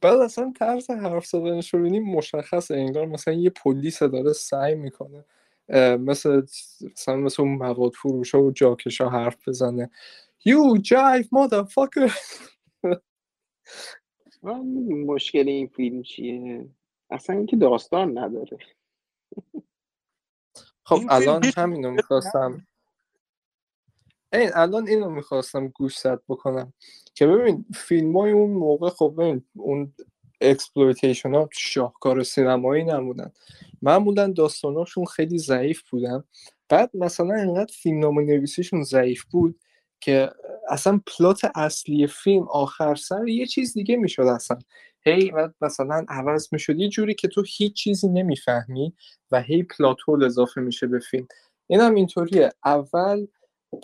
بعد 0.00 0.18
اصلا 0.18 0.52
طرز 0.58 0.90
حرف 0.90 1.26
زدنش 1.26 1.74
رو 1.74 1.80
مشخصه 2.00 2.74
انگار 2.74 3.06
مثلا 3.06 3.34
یه 3.34 3.50
پلیس 3.50 4.02
داره 4.02 4.32
سعی 4.32 4.74
می‌کنه 4.74 5.24
مثل 5.78 6.42
مثلا 6.82 7.16
مثل 7.16 7.42
اون 7.42 7.54
مواد 7.54 7.92
فروش 7.92 8.34
و 8.34 8.50
جاکش 8.50 9.00
ها 9.00 9.08
حرف 9.08 9.48
بزنه. 9.48 9.90
You 10.48 10.80
jive 10.80 11.26
motherfucker! 11.26 12.12
من 14.42 14.60
مشکل 15.06 15.48
این 15.48 15.66
فیلم 15.66 16.02
چیه. 16.02 16.68
اصلا 17.10 17.36
اینکه 17.36 17.56
داستان 17.56 18.18
نداره. 18.18 18.58
خب 20.84 21.00
الان 21.08 21.44
همینو 21.56 21.90
می‌خواستم. 21.90 22.66
این 24.32 24.50
الان 24.54 24.88
اینو 24.88 25.10
می‌خواستم 25.10 25.68
گوشزد 25.68 26.22
بکنم. 26.28 26.72
که 27.14 27.26
ببین 27.26 27.64
فیلم 27.74 28.16
های 28.16 28.32
اون 28.32 28.50
موقع 28.50 28.88
خب 28.90 29.14
ببین 29.18 29.44
اون 29.54 29.92
exploitation 30.40 31.34
ها 31.34 31.48
شاهکار 31.52 32.22
سینمایی 32.22 32.84
نبودن 32.84 33.32
معمولا 33.82 34.26
داستاناشون 34.26 35.04
خیلی 35.04 35.38
ضعیف 35.38 35.82
بودن. 35.90 36.24
بعد 36.68 36.90
مثلا 36.94 37.34
انقدر 37.34 37.72
فیلمنامه 37.82 38.22
نویسیشون 38.22 38.82
ضعیف 38.82 39.24
بود 39.24 39.60
که 40.00 40.30
اصلا 40.68 41.00
پلات 41.06 41.40
اصلی 41.54 42.06
فیلم 42.06 42.48
آخر 42.48 42.94
سر 42.94 43.28
یه 43.28 43.46
چیز 43.46 43.74
دیگه 43.74 43.96
می‌شد 43.96 44.22
اصلا. 44.22 44.58
هی 45.02 45.32
مثلا 45.60 46.04
عوض 46.08 46.48
می‌شد. 46.52 46.78
یه 46.78 46.88
جوری 46.88 47.14
که 47.14 47.28
تو 47.28 47.42
هیچ 47.56 47.72
چیزی 47.74 48.08
نمی‌فهمی 48.08 48.92
و 49.30 49.42
هی 49.42 49.62
پلات 49.62 49.96
هول 50.08 50.24
اضافه 50.24 50.60
میشه 50.60 50.86
به 50.86 50.98
فیلم. 50.98 51.26
این 51.66 51.80
هم 51.80 51.94
اینطوریه. 51.94 52.52
اول 52.64 53.26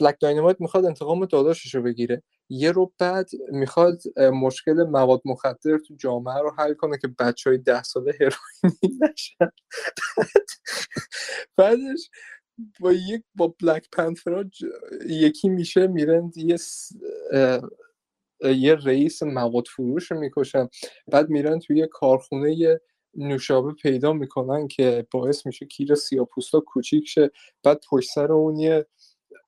بلک 0.00 0.16
داینامایت 0.20 0.56
می‌خواد 0.60 0.84
انتقام 0.86 1.26
داداشش 1.26 1.74
رو 1.74 1.82
بگیره. 1.82 2.22
یه 2.50 2.72
رو 2.72 2.92
بعد 2.98 3.30
می‌خواد 3.52 4.02
مشکل 4.18 4.84
مواد 4.84 5.22
مخدر 5.24 5.78
تو 5.78 5.94
جامعه 5.98 6.38
رو 6.40 6.52
حل 6.58 6.74
کنه 6.74 6.98
که 6.98 7.08
بچه 7.20 7.50
های 7.50 7.58
ده 7.58 7.82
ساله 7.82 8.12
هروئینی 8.20 8.98
نشن. 9.02 9.50
بعد 11.56 11.78
بعدش 11.78 12.10
با 12.80 12.92
یک 12.92 13.22
با 13.34 13.54
بلک 13.62 13.88
پنترها 13.92 14.44
ج- 14.44 15.06
یکی 15.10 15.48
میشه 15.48 15.86
میرن 15.86 16.32
یه 16.36 16.56
یه 18.56 18.74
رئیس 18.74 19.22
مواد 19.22 19.66
فروش 19.66 20.10
رو 20.12 20.20
می‌کشن. 20.20 20.68
بعد 21.08 21.30
میرن 21.30 21.58
توی 21.58 21.78
یه 21.78 21.86
کارخونه 21.86 22.80
نوشابه 23.14 23.72
پیدا 23.72 24.12
می‌کنن 24.12 24.68
که 24.68 25.06
باعث 25.10 25.46
میشه 25.46 25.66
کیر 25.66 25.94
سیاپوستا 25.94 26.60
کوچیک 26.60 27.08
شه. 27.08 27.30
بعد 27.62 27.80
پشت 27.90 28.10
سر 28.14 28.32
اون 28.32 28.56
یه 28.58 28.86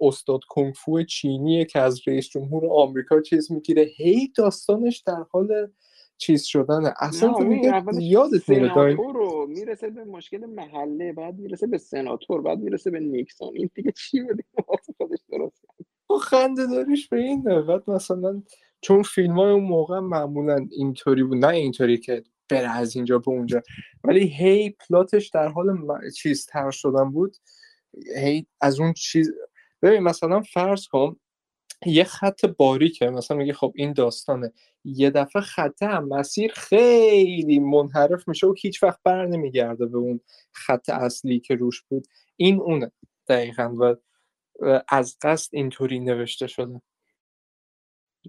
استاد 0.01 0.41
کنگفو 0.49 1.03
چینیه 1.03 1.65
که 1.65 1.79
از 1.79 2.09
رئیس 2.09 2.29
جمهور 2.29 2.67
آمریکا 2.73 3.21
چیز 3.21 3.53
می‌گیره 3.53 3.83
هی 3.83 4.33
داستانش 4.37 4.99
در 4.99 5.25
حال 5.31 5.69
چیز 6.17 6.45
شدنه. 6.45 6.95
اصلا 7.01 7.33
تو 7.33 7.45
میگه 7.45 7.83
یادت 8.01 8.49
میره 8.49 8.97
رو 8.97 9.47
می‌رسه 9.47 9.91
به 9.91 10.05
مشکل 10.05 10.47
محله 10.47 11.13
بعد 11.13 11.39
می‌رسه 11.39 11.67
به 11.67 11.79
سناتور 11.79 12.43
بعد 12.43 12.59
می‌رسه 12.59 12.91
به 12.91 13.01
نیکسون. 13.01 13.53
این 13.55 13.71
دیگه 13.75 13.93
چی 13.93 14.23
بوده؟ 14.23 14.45
واسه 14.69 14.95
خودش 14.97 15.19
درست 15.31 15.63
کرد. 15.63 15.87
خنده 16.21 16.67
داریش 16.67 17.09
به 17.09 17.17
این 17.17 17.43
بعد 17.43 17.91
مثلا 17.91 18.43
چون 18.81 19.03
فیلم 19.03 19.39
های 19.39 19.53
اون 19.53 19.65
موقع 19.65 19.99
معمولا 19.99 20.67
اینطوری 20.71 21.23
بود 21.23 21.39
نه 21.39 21.49
اینطوری 21.49 21.99
که 21.99 22.25
بره 22.51 22.71
از 22.71 22.97
اینجا 22.97 23.19
به 23.19 23.29
اونجا 23.29 23.63
ولی 24.05 24.27
هی 24.27 24.71
پلاتش 24.71 25.29
در 25.29 25.49
حال 25.49 25.73
م- 25.73 26.11
چیز 26.17 26.47
تر 26.47 26.71
شدن 26.71 27.11
بود. 27.11 27.37
هی 28.17 28.47
از 28.61 28.81
اون 28.81 28.93
چیز 28.93 29.33
ببین 29.83 30.01
مثلا 30.03 30.41
فرض 30.41 30.87
کن 30.87 31.17
یه 31.87 32.05
خط 32.05 32.47
باریکه 32.47 33.11
مثلا 33.11 33.37
میگه 33.37 33.53
خب 33.53 33.73
این 33.77 33.93
داستانه. 33.93 34.53
یه 34.85 35.11
دفعه 35.11 35.43
خطه 35.43 35.87
هم 35.87 36.09
مسیر 36.09 36.53
خیلی 36.53 37.59
منحرف 37.59 38.29
میشه 38.29 38.47
و 38.47 38.55
هیچ 38.59 38.83
وقت 38.83 39.01
بر 39.05 39.27
نمیگرده 39.27 39.87
به 39.87 39.99
اون 39.99 40.21
خط 40.53 40.89
اصلی 40.89 41.41
که 41.41 41.55
روش 41.55 41.83
بود. 41.83 42.07
این 42.37 42.61
اونه 42.61 42.93
دقیقا 43.29 43.75
و 43.81 43.97
از 44.89 45.17
قصد 45.23 45.51
اینطوری 45.53 46.01
نوشته 46.01 46.47
شده. 46.47 46.81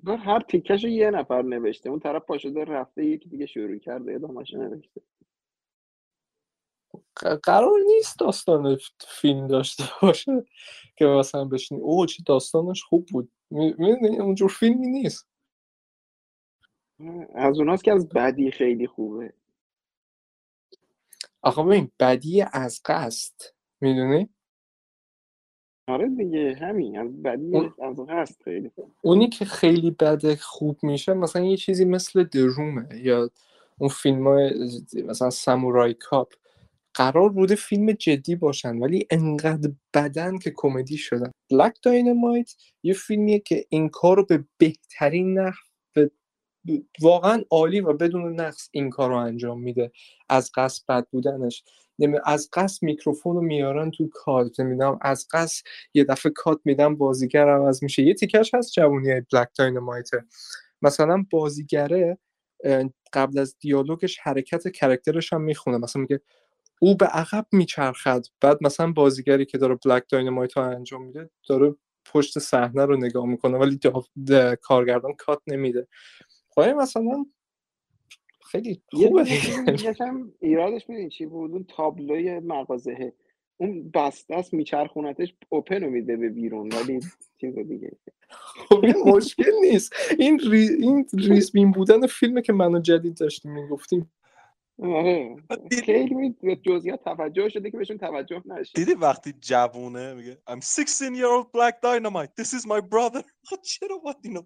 هر 0.08 0.40
تیکش 0.40 0.84
رو 0.84 0.90
یه 0.90 1.12
نفر 1.12 1.42
نوشته. 1.42 1.90
اون 1.90 2.00
طرف 2.00 2.26
پاشده 2.26 2.64
رفته 2.64 3.06
یکی 3.06 3.30
دیگه 3.30 3.46
شروع 3.46 3.78
کرده 3.78 4.16
ادامهش 4.16 4.54
نوشته. 4.54 5.02
قرار 7.44 7.80
نیست 7.88 8.20
داستان 8.20 8.78
فیلم 9.08 9.48
داشته 9.48 9.84
باشه 10.02 10.46
که 10.96 11.06
مثلا 11.06 11.46
بشین 11.46 11.80
او 11.82 12.06
چه 12.06 12.24
داستانش 12.26 12.84
خوب 12.84 13.06
بود. 13.06 13.32
می‌دونی 13.52 14.20
اونجور 14.20 14.50
فیلمی 14.50 14.88
نیست. 14.88 15.28
از 17.36 17.60
اوناست 17.60 17.84
که 17.84 17.94
از 17.94 18.10
بدی 18.10 18.52
خیلی 18.52 18.88
خوبه. 18.88 19.34
آخه 21.42 21.64
ببین 21.64 21.92
بدی 22.00 22.42
از 22.54 22.82
قصد 22.86 23.34
می‌دونی؟ 23.82 24.30
آره 25.88 26.10
دیگه 26.10 26.56
همین 26.62 27.00
از 27.00 27.22
بدی 27.24 27.56
اون- 27.58 27.74
از 27.82 28.00
هست 28.10 28.44
خیلی 28.44 28.72
اونی 29.02 29.30
که 29.30 29.46
خیلی 29.46 29.92
بده 29.92 30.36
خوب 30.36 30.78
میشه 30.84 31.14
مثلا 31.14 31.46
یه 31.46 31.58
چیزی 31.58 31.86
مثل 31.86 32.24
درومه 32.24 32.88
یا 33.02 33.30
اون 33.78 33.90
فیلم 33.90 34.28
های 34.28 34.70
مثلا 35.06 35.30
سامورای 35.30 35.94
کاپ. 35.94 36.34
قرار 37.00 37.30
بوده 37.30 37.56
فیلم 37.56 37.94
جدی 37.94 38.36
باشن 38.38 38.78
ولی 38.80 39.08
انقدر 39.12 39.72
بدن 39.96 40.40
که 40.40 40.54
کمدی 40.58 40.98
شدن. 40.98 41.32
بلک 41.52 41.80
داینامایت 41.84 42.52
یه 42.84 42.96
فیلمیه 42.96 43.40
که 43.40 43.66
این 43.70 43.90
کار 43.90 44.18
رو 44.18 44.26
به 44.28 44.46
بهترین 44.60 45.40
نحو 45.40 45.56
به- 45.96 46.12
واقعا 47.02 47.44
عالی 47.52 47.82
و 47.82 47.94
بدون 47.94 48.42
نقص 48.42 48.70
این 48.74 48.92
کار 48.92 49.12
رو 49.12 49.18
انجام 49.18 49.62
میده. 49.62 49.92
از 50.30 50.52
قصد 50.56 50.84
بد 50.90 51.08
بودنش. 51.12 51.66
از 52.26 52.50
قصد 52.54 52.84
میکروفون 52.84 53.38
رو 53.38 53.44
میارن 53.44 53.92
تو 53.92 54.10
کات 54.14 54.62
نمی‌دونم 54.62 55.00
از 55.04 55.28
قصد 55.34 55.66
یه 55.96 56.06
دفعه 56.06 56.34
کات 56.36 56.62
میدن 56.66 56.96
بازیگر 56.98 57.50
عوض 57.50 57.84
میشه. 57.84 58.04
یه 58.04 58.16
تیکش 58.16 58.56
هست 58.56 58.74
جوونی 58.74 59.22
بلک 59.34 59.50
داینامایته 59.58 60.26
مثلا 60.84 61.26
بازیگره 61.32 62.20
قبل 63.14 63.40
از 63.40 63.58
دیالوگش 63.62 64.20
حرکت 64.24 64.70
کرکترش 64.72 65.34
هم 65.34 65.42
می‌خونه. 65.42 65.80
مثلا 65.80 66.02
میگه 66.04 66.22
او 66.80 66.96
به 66.98 67.06
عقب 67.06 67.46
میچرخد. 67.52 68.26
بعد 68.42 68.58
مثلا 68.62 68.92
بازیگری 68.92 69.46
که 69.46 69.58
داره 69.58 69.78
بلک 69.86 70.04
داینامایت 70.10 70.58
رو 70.58 70.64
انجام 70.64 71.06
میده 71.06 71.30
داره 71.48 71.76
پشت 72.06 72.40
صحنه 72.40 72.86
رو 72.86 72.98
نگاه 72.98 73.26
می‌کنه 73.26 73.58
ولی 73.58 73.80
دا- 73.88 74.30
دا- 74.30 74.58
کارگردان 74.62 75.14
کات 75.14 75.42
نمیده. 75.48 75.88
خب 76.50 76.60
این 76.60 76.74
مثلا 76.74 77.26
خیلی 78.52 78.82
خوبه 78.92 79.26
ایرادش 80.40 80.90
می‌دونی 80.90 81.10
چی 81.10 81.26
بود؟ 81.26 81.52
اون 81.52 81.64
تابلوی 81.64 82.40
مغازه. 82.40 83.14
اون 83.58 83.92
بسته 83.92 84.36
است 84.36 84.54
میچرخونتش 84.54 85.36
اوپن 85.50 85.84
رو 85.84 85.90
میده 85.90 86.18
به 86.18 86.30
بیرون 86.30 86.70
ولی 86.74 87.00
چیز 87.42 87.56
دیگه. 87.56 87.98
خب 88.30 88.84
این 88.84 88.96
مشکل 89.06 89.52
نیست. 89.62 89.94
این 90.20 90.40
ری... 90.40 90.68
این 90.68 91.08
ریزبین 91.14 91.72
بودن 91.72 92.08
فیلمه 92.08 92.42
که 92.42 92.54
منو 92.54 92.80
جدید 92.80 93.18
داشتیم 93.18 93.52
می‌گفتیم. 93.52 94.12
آره. 94.84 95.36
خیلی 95.86 96.16
می- 96.16 96.36
به 96.44 96.56
جزئیات 96.56 97.04
توجه 97.04 97.50
شده 97.50 97.72
که 97.72 97.78
بهشون 97.78 97.98
توجه 97.98 98.44
نشه. 98.46 98.72
دیدی 98.76 98.94
وقتی 98.94 99.34
جوونه 99.42 100.14
میگه 100.14 100.38
I'm 100.50 100.60
16 100.64 101.16
year 101.16 101.44
old 101.44 101.48
black 101.54 101.76
dynamite. 101.84 102.44
This 102.44 102.54
is 102.54 102.66
my 102.66 102.82
brother. 102.82 103.24
خب 103.50 103.62
چرا 103.64 103.98
باید 103.98 104.18
اینو؟ 104.24 104.42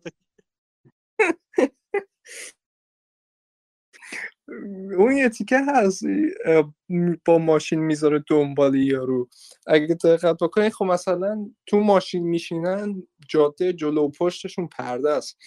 اون 4.98 5.18
یه 5.18 5.30
تیکه 5.30 5.60
هست 5.68 6.04
با 7.26 7.38
ماشین 7.38 7.80
می‌ذاره 7.80 8.24
دنبال 8.30 8.76
یارو. 8.76 9.30
اگه 9.68 9.96
دقت 9.96 10.38
بکنی 10.44 10.70
خب 10.70 10.86
مثلا 10.86 11.50
تو 11.66 11.80
ماشین 11.80 12.24
میشینن 12.24 13.04
جاده 13.30 13.74
جلو 13.74 14.02
و 14.02 14.12
پشتشون 14.12 14.68
پرده 14.68 15.12
است. 15.12 15.38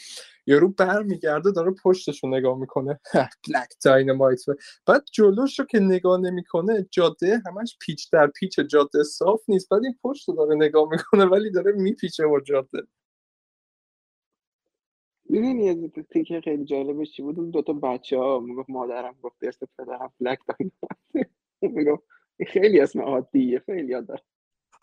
یارو 0.47 0.69
برمیگرده 0.69 1.51
داره 1.53 1.75
پشتش 1.85 2.25
رو 2.25 2.31
نگاه 2.31 2.59
می‌کنه. 2.59 3.01
بلک 3.15 3.69
داینامایت 3.85 4.41
بعد 4.87 5.05
جلوش 5.13 5.59
رو 5.59 5.65
که 5.65 5.81
نگاه 5.81 6.21
نمی‌کنه 6.21 6.87
جاده 6.91 7.43
همش 7.47 7.77
پیچ 7.81 8.11
در 8.13 8.27
پیچ 8.27 8.61
جاده 8.61 9.03
صاف 9.03 9.41
نیست. 9.49 9.69
بعد 9.69 9.85
این 9.85 9.95
پشت 10.03 10.29
رو 10.29 10.35
داره 10.35 10.55
نگاه 10.57 10.89
می‌کنه 10.91 11.25
ولی 11.25 11.51
داره 11.51 11.73
میپیچه 11.73 12.27
با 12.27 12.41
جاده. 12.41 12.87
می‌دونی 15.29 15.65
یه 15.65 15.89
تیکه 16.13 16.41
خیلی 16.41 16.65
جالبش 16.65 17.11
چی 17.13 17.23
بود؟ 17.23 17.39
اون 17.39 17.51
دوتا 17.51 17.73
بچه 17.73 18.19
ها 18.19 18.41
می‌گفت 18.41 18.71
مادرم 18.71 19.15
گفت 19.23 19.37
اسم 19.43 19.67
پدرم 19.79 20.13
بلک 20.21 20.39
داینامایت 20.49 21.31
می‌گفت 21.63 22.03
خیلی 22.47 22.81
اسم 22.81 23.01
عادیه 23.01 23.59
خیلی 23.67 23.93
یاد 23.93 24.07
داره 24.07 24.23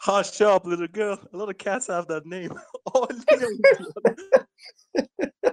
Hush 0.05 0.41
up, 0.41 0.65
little 0.65 0.87
girl. 0.87 1.17
A 1.33 1.37
lot 1.37 1.49
of 1.49 1.57
cats 1.57 1.87
have 1.87 2.07
that 2.07 2.25
name. 2.25 2.53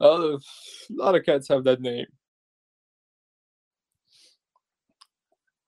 آه، 0.00 0.38
a 0.38 0.40
lot 0.92 1.14
of 1.14 1.22
cats 1.22 1.48
have 1.48 1.64
that 1.64 1.80
name 1.80 2.12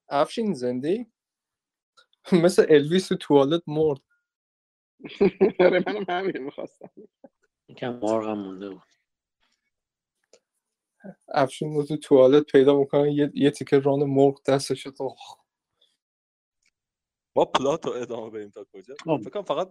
افشین 0.09 0.55
زندی 0.55 1.07
مثل 2.33 2.67
الویس 2.69 3.09
تو 3.09 3.17
توالت 3.17 3.63
مرد. 3.67 4.01
آره 5.61 5.85
منم 5.87 6.05
همین 6.09 6.39
می‌خواستم. 6.39 6.91
یکم 7.69 7.99
مارغم 7.99 8.39
مونده 8.39 8.71
بود. 8.71 8.83
افشین 11.29 11.75
رو 11.75 11.83
تو 11.83 11.97
توالت 11.97 12.45
پیدا 12.53 12.79
می‌کنه 12.79 13.13
یه, 13.13 13.31
یه 13.35 13.51
تیکه 13.51 13.79
ران 13.79 14.05
مرغ 14.05 14.43
دستش 14.47 14.83
تو 14.83 15.17
ما 17.37 17.45
پلات 17.45 17.87
رو 17.87 17.93
ادامه 17.93 18.31
بدیم 18.31 18.51
تا 18.51 18.67
کجا؟ 18.73 18.95
خب. 19.05 19.21
فکر 19.21 19.31
کنم 19.31 19.43
فقط 19.43 19.71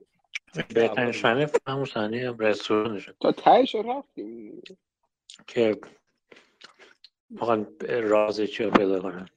بهترین 0.53 1.11
صحنه 1.11 1.49
همون 1.67 1.85
صحنه 1.85 2.31
رستورانشه. 2.39 3.15
تا 3.19 3.31
تهش 3.31 3.75
رو 3.75 3.81
رفتیم. 3.81 4.61
که 5.47 5.81
می‌خوان 7.29 7.75
راز 7.89 8.41
چی 8.41 8.63
رو 8.63 8.71
پیدا 8.71 9.01
کنن. 9.01 9.29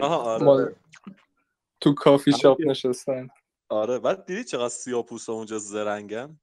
آره. 0.00 0.44
مال- 0.44 0.74
تو 1.80 1.94
کافی 1.94 2.32
شاپ 2.32 2.60
نشستن. 2.60 3.28
آره 3.68 3.98
بعد 3.98 4.26
دیدی 4.26 4.44
چقدر 4.44 4.68
سیاپوس 4.68 5.28
اونجا 5.28 5.58
زرنگن؟ 5.58 6.40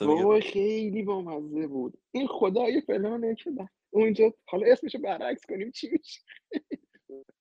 بابا 0.00 0.40
خیلی 0.40 1.02
بامزه 1.02 1.66
بود. 1.66 1.98
این 2.12 2.26
خدای 2.26 2.80
فلانه 2.80 3.34
که 3.34 3.50
بعد 3.50 3.70
اونجا 3.90 4.34
حالا 4.46 4.72
اسمشو 4.72 4.98
برعکس 4.98 5.46
کنیم 5.46 5.70
چی 5.70 5.90
میشه؟ 5.90 6.20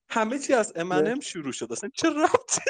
همه 0.10 0.40
چی 0.40 0.54
از 0.54 0.74
امنم 0.76 1.20
شروع 1.20 1.52
شد. 1.52 1.72
اصلا 1.72 1.90
چه 1.94 2.10
ربطی 2.10 2.62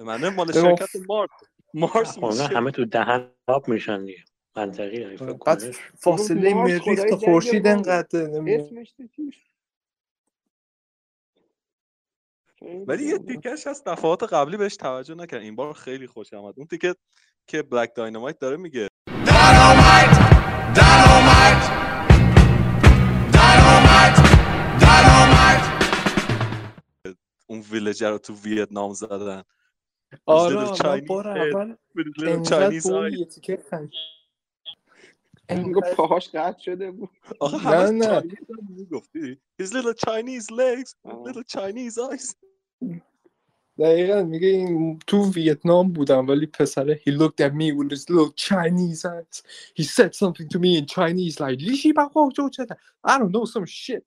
امنم 0.00 0.34
مال. 0.34 0.52
شرکت 0.52 0.88
مارس 1.08 1.30
مارس 1.74 2.18
خب 2.18 2.24
میشه 2.26 2.44
همه 2.44 2.70
تو 2.70 2.84
دهن 2.84 3.30
آب 3.46 3.68
میشن 3.68 4.04
دیگه 4.04 4.24
منطقی 4.56 5.02
هایی 5.02 5.16
فکر 5.16 5.72
فاصله 5.98 6.54
مارس 6.54 6.88
مریخ 6.88 7.04
تا 7.10 7.16
خورشید. 7.16 7.66
انقدر. 7.66 8.30
اسمش 8.46 8.94
ولی 12.86 13.04
یه. 13.04 13.18
تیکش 13.18 13.66
از 13.66 13.84
دفعات 13.84 14.22
قبلی 14.22 14.56
بهش 14.56 14.76
توجه 14.76 15.14
نکرد 15.14 15.42
این 15.42 15.56
بار 15.56 15.72
خیلی 15.72 16.06
خوش 16.06 16.34
آمد 16.34 16.54
اون 16.56 16.66
تیکه 16.66 16.94
که 17.46 17.62
بلک 17.62 17.94
داینامایت 17.94 18.38
داره 18.38 18.56
میگه 18.56 18.88
Dynamite! 19.08 20.16
Dynamite! 20.78 21.66
Dynamite! 23.36 24.20
Dynamite! 24.80 25.66
اون 27.46 27.60
ویلجر 27.60 28.10
رو 28.10 28.18
تو 28.18 28.34
ویتنام 28.34 28.92
زدن 28.92 29.42
آره 30.25 30.65
little 30.65 30.69
من 30.85 30.99
Chinese 31.01 31.07
بار 31.07 31.23
head. 31.23 31.55
اول 31.55 31.75
With 31.97 32.03
his 32.05 32.21
little 32.21 32.27
انقدر 32.29 32.79
Chinese 32.79 32.89
با 32.89 32.97
اون 32.99 33.09
eyes. 33.11 33.19
یه 33.19 33.25
تیکه 33.25 33.63
خند 33.71 33.91
میگفت 35.65 35.93
پاهاش 35.95 36.29
قطع 36.29 36.59
شده 36.59 36.91
بود 36.91 37.09
آخه 37.39 37.69
نه، 37.69 37.75
همش 37.75 37.89
نه. 37.89 38.05
چاینیز 38.07 38.37
هم 38.49 38.67
میگفتی 38.69 39.39
his 39.61 39.65
little 39.65 39.93
Chinese 40.07 40.45
legs 40.51 40.89
with 41.05 41.13
آه. 41.13 41.23
little 41.31 41.43
Chinese 41.57 41.97
eyes 41.97 42.35
دقیقا 43.79 44.23
میگه 44.23 44.47
این 44.47 44.99
تو 45.07 45.31
ویتنام 45.31 45.93
بودم 45.93 46.27
ولی 46.27 46.45
پسره 46.45 46.95
he 47.07 47.11
looked 47.11 47.41
at 47.47 47.51
me 47.53 47.71
with 47.73 47.91
his 47.97 48.09
little 48.09 48.33
Chinese 48.35 49.05
eyes 49.05 49.41
he 49.79 49.83
said 49.83 50.13
something 50.15 50.47
to 50.53 50.59
me 50.59 50.77
in 50.79 50.85
Chinese 50.85 51.35
like 51.39 51.63
لیشی 51.63 51.93
بقا 51.93 52.29
جو 52.29 52.49
چه 52.49 52.65
I 53.07 53.11
don't 53.17 53.31
know 53.31 53.45
some 53.45 53.65
shit 53.65 54.03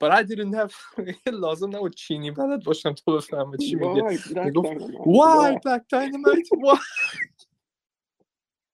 But 0.00 0.10
I 0.12 0.22
didn't 0.22 0.54
have 0.54 0.74
لازم 1.32 1.76
نبود 1.76 1.94
چینی 1.94 2.30
بلد 2.30 2.64
باشم 2.64 2.92
تو 2.92 3.16
بفهمه 3.16 3.56
چی 3.56 3.74
میگه. 3.74 4.02
می‌گفت 4.44 4.78
why 4.78 5.06
وای. 5.06 5.56
black 5.56 5.82
dynamite? 5.92 6.48
why 6.64 6.78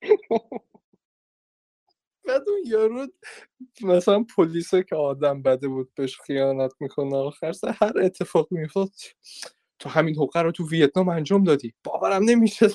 بعد 2.27 2.49
اون 2.49 2.59
یارو 2.67 3.07
مثلا 3.83 4.25
پلیسه 4.37 4.83
که 4.83 4.97
آدم 4.97 5.43
بده 5.43 5.69
بود 5.69 5.95
بهش 5.95 6.21
خیانت 6.21 6.73
می‌کنه 6.81 7.17
آخر 7.17 7.53
سر 7.53 7.69
هر 7.69 7.93
اتفاق 7.99 8.49
میفته 8.51 8.87
تو 9.79 9.89
همین 9.89 10.15
حقوق 10.15 10.37
رو 10.37 10.53
تو 10.53 10.69
ویتنام 10.69 11.09
انجام 11.09 11.45
دادی. 11.45 11.75
باورم 11.85 12.23
نمیشه. 12.25 12.69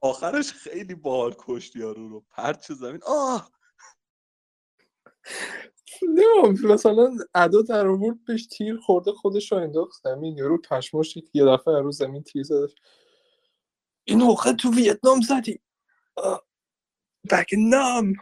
آخرش 0.00 0.52
خیلی 0.52 0.94
باحال 0.94 1.34
کشت 1.38 1.76
یارو 1.76 2.08
رو. 2.08 2.24
پرچ 2.30 2.72
زمین. 2.72 3.00
آه! 3.06 3.50
نه 6.02 6.48
مثلا 6.64 7.10
ادا 7.34 7.62
در 7.62 7.86
آورد 7.86 8.24
بهش 8.24 8.46
تیر 8.46 8.76
خورده 8.76 9.12
خودش 9.12 9.52
رو 9.52 9.58
انداخت 9.58 10.02
زمین 10.04 10.38
یارو 10.38 10.58
پشماش. 10.58 11.18
یه 11.34 11.44
دفعه 11.44 11.78
رو 11.78 11.92
زمین 11.92 12.22
تیر 12.22 12.42
زدش. 12.42 12.74
این 14.04 14.20
حقوق 14.20 14.52
تو 14.52 14.74
ویتنام 14.74 15.20
زدی. 15.20 15.60
بک 17.30 17.54
نام 17.58 18.12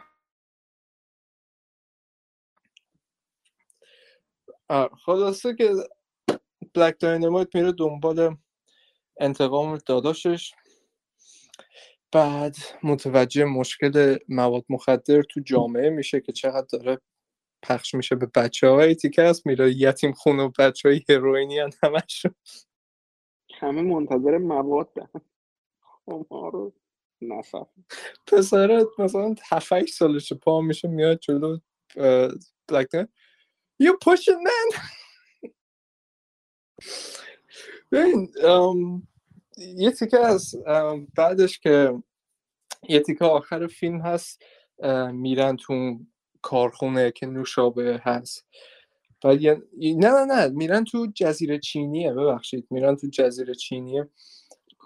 خلاصه 5.05 5.55
که 5.55 5.73
بلک 6.73 6.99
داینامایت 6.99 7.55
میره 7.55 7.71
دنبال 7.71 8.37
انتقام 9.19 9.77
داداشش. 9.85 10.53
بعد 12.11 12.55
متوجه 12.83 13.45
مشکل 13.45 14.17
مواد 14.29 14.65
مخدر 14.69 15.21
تو 15.21 15.39
جامعه 15.39 15.89
میشه 15.89 16.21
که 16.21 16.31
چقدر 16.31 16.67
داره 16.71 17.01
پخش 17.63 17.95
میشه 17.95 18.15
به 18.15 18.25
بچه 18.25 18.67
های 18.67 18.95
تیکه 18.95 19.23
هست 19.23 19.45
میره 19.45 19.71
یتیم 19.71 20.13
خون 20.13 20.39
و 20.39 20.49
بچه 20.59 20.89
های 20.89 21.01
هروینی 21.09 21.59
هن 21.59 21.69
همشون. 21.83 22.35
همه 23.59 23.81
منتظر 23.81 24.37
مواد 24.37 24.89
ما 26.31 26.49
رو 26.49 26.73
نصف 27.21 27.67
پسره 28.27 28.85
مثلا 28.99 29.35
7 29.49 29.85
سالشه 29.85 30.35
پا 30.35 30.61
میشه 30.61 30.87
میاد 30.87 31.19
جلو 31.19 31.57
بلک 32.67 33.09
You 33.81 33.97
push 34.03 34.27
it 34.27 34.39
man! 34.45 34.69
ببین 37.91 38.31
یه 39.59 39.91
تیکه 39.91 40.19
از 40.19 40.55
بعدش 41.15 41.59
که 41.59 42.03
یه 42.89 42.99
تیکه 42.99 43.25
آخر 43.25 43.67
فیلم 43.67 44.01
هست 44.01 44.43
میرن 45.11 45.55
تو 45.55 45.99
کارخونه 46.41 47.11
که 47.11 47.25
نوشابه 47.25 48.01
هست. 48.03 48.47
بعد 49.23 49.45
نه 49.45 49.57
نه 50.11 50.25
نه 50.25 50.47
میرن 50.47 50.83
تو 50.83 51.07
جزیره 51.15 51.59
چینیه 51.59 52.13
ببخشید 52.13 52.67
میرن 52.69 52.95
تو 52.95 53.07
جزیره 53.07 53.55
چینیه. 53.55 54.09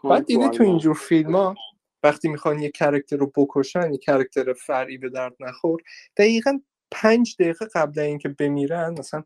بعد 0.03 0.25
دیدی 0.25 0.49
تو 0.49 0.63
اینجور 0.63 0.95
فیلم 0.95 1.35
ها 1.35 1.55
وقتی 2.03 2.27
می‌خوان 2.27 2.59
یه 2.59 2.71
کرکتر 2.71 3.17
رو 3.17 3.31
بکشن 3.35 3.91
یه 3.91 3.97
کرکتر 3.97 4.53
فرعی 4.53 4.97
به 4.97 5.09
درد 5.09 5.35
نخور 5.39 5.81
دقیقا 6.17 6.59
پنج 6.91 7.35
دقیقه 7.39 7.65
قبل 7.75 7.99
اینکه 7.99 8.29
بمیرن 8.29 8.95
مثلا 8.99 9.23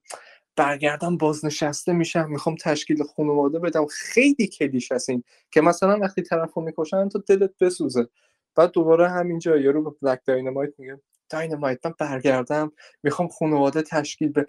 برگردم 0.58 1.17
بازنشسته 1.17 1.93
میشم 1.93 2.30
می‌خوام 2.30 2.56
تشکیل 2.56 3.04
خانواده 3.04 3.60
بدم. 3.60 3.86
خیلی 3.86 4.48
کلیش 4.48 4.91
هست 4.91 5.10
این 5.10 5.24
که 5.52 5.62
مثلا 5.62 5.98
وقتی 5.98 6.22
طرف 6.22 6.54
رو 6.54 6.62
می‌کشن 6.62 7.10
تو 7.10 7.20
دلت 7.20 7.52
بسوزه. 7.62 8.08
بعد 8.56 8.72
دوباره 8.72 9.10
همینجا 9.10 9.58
یارو 9.58 9.84
به 9.84 9.98
بلک 10.02 10.20
داینامایت 10.26 10.74
میگه. 10.78 11.02
داینامایت 11.30 11.86
من 11.86 11.93
برگردم 12.00 12.72
می‌خوام 13.04 13.28
خانواده 13.28 13.82
تشکیل 13.82 14.30
به 14.30 14.46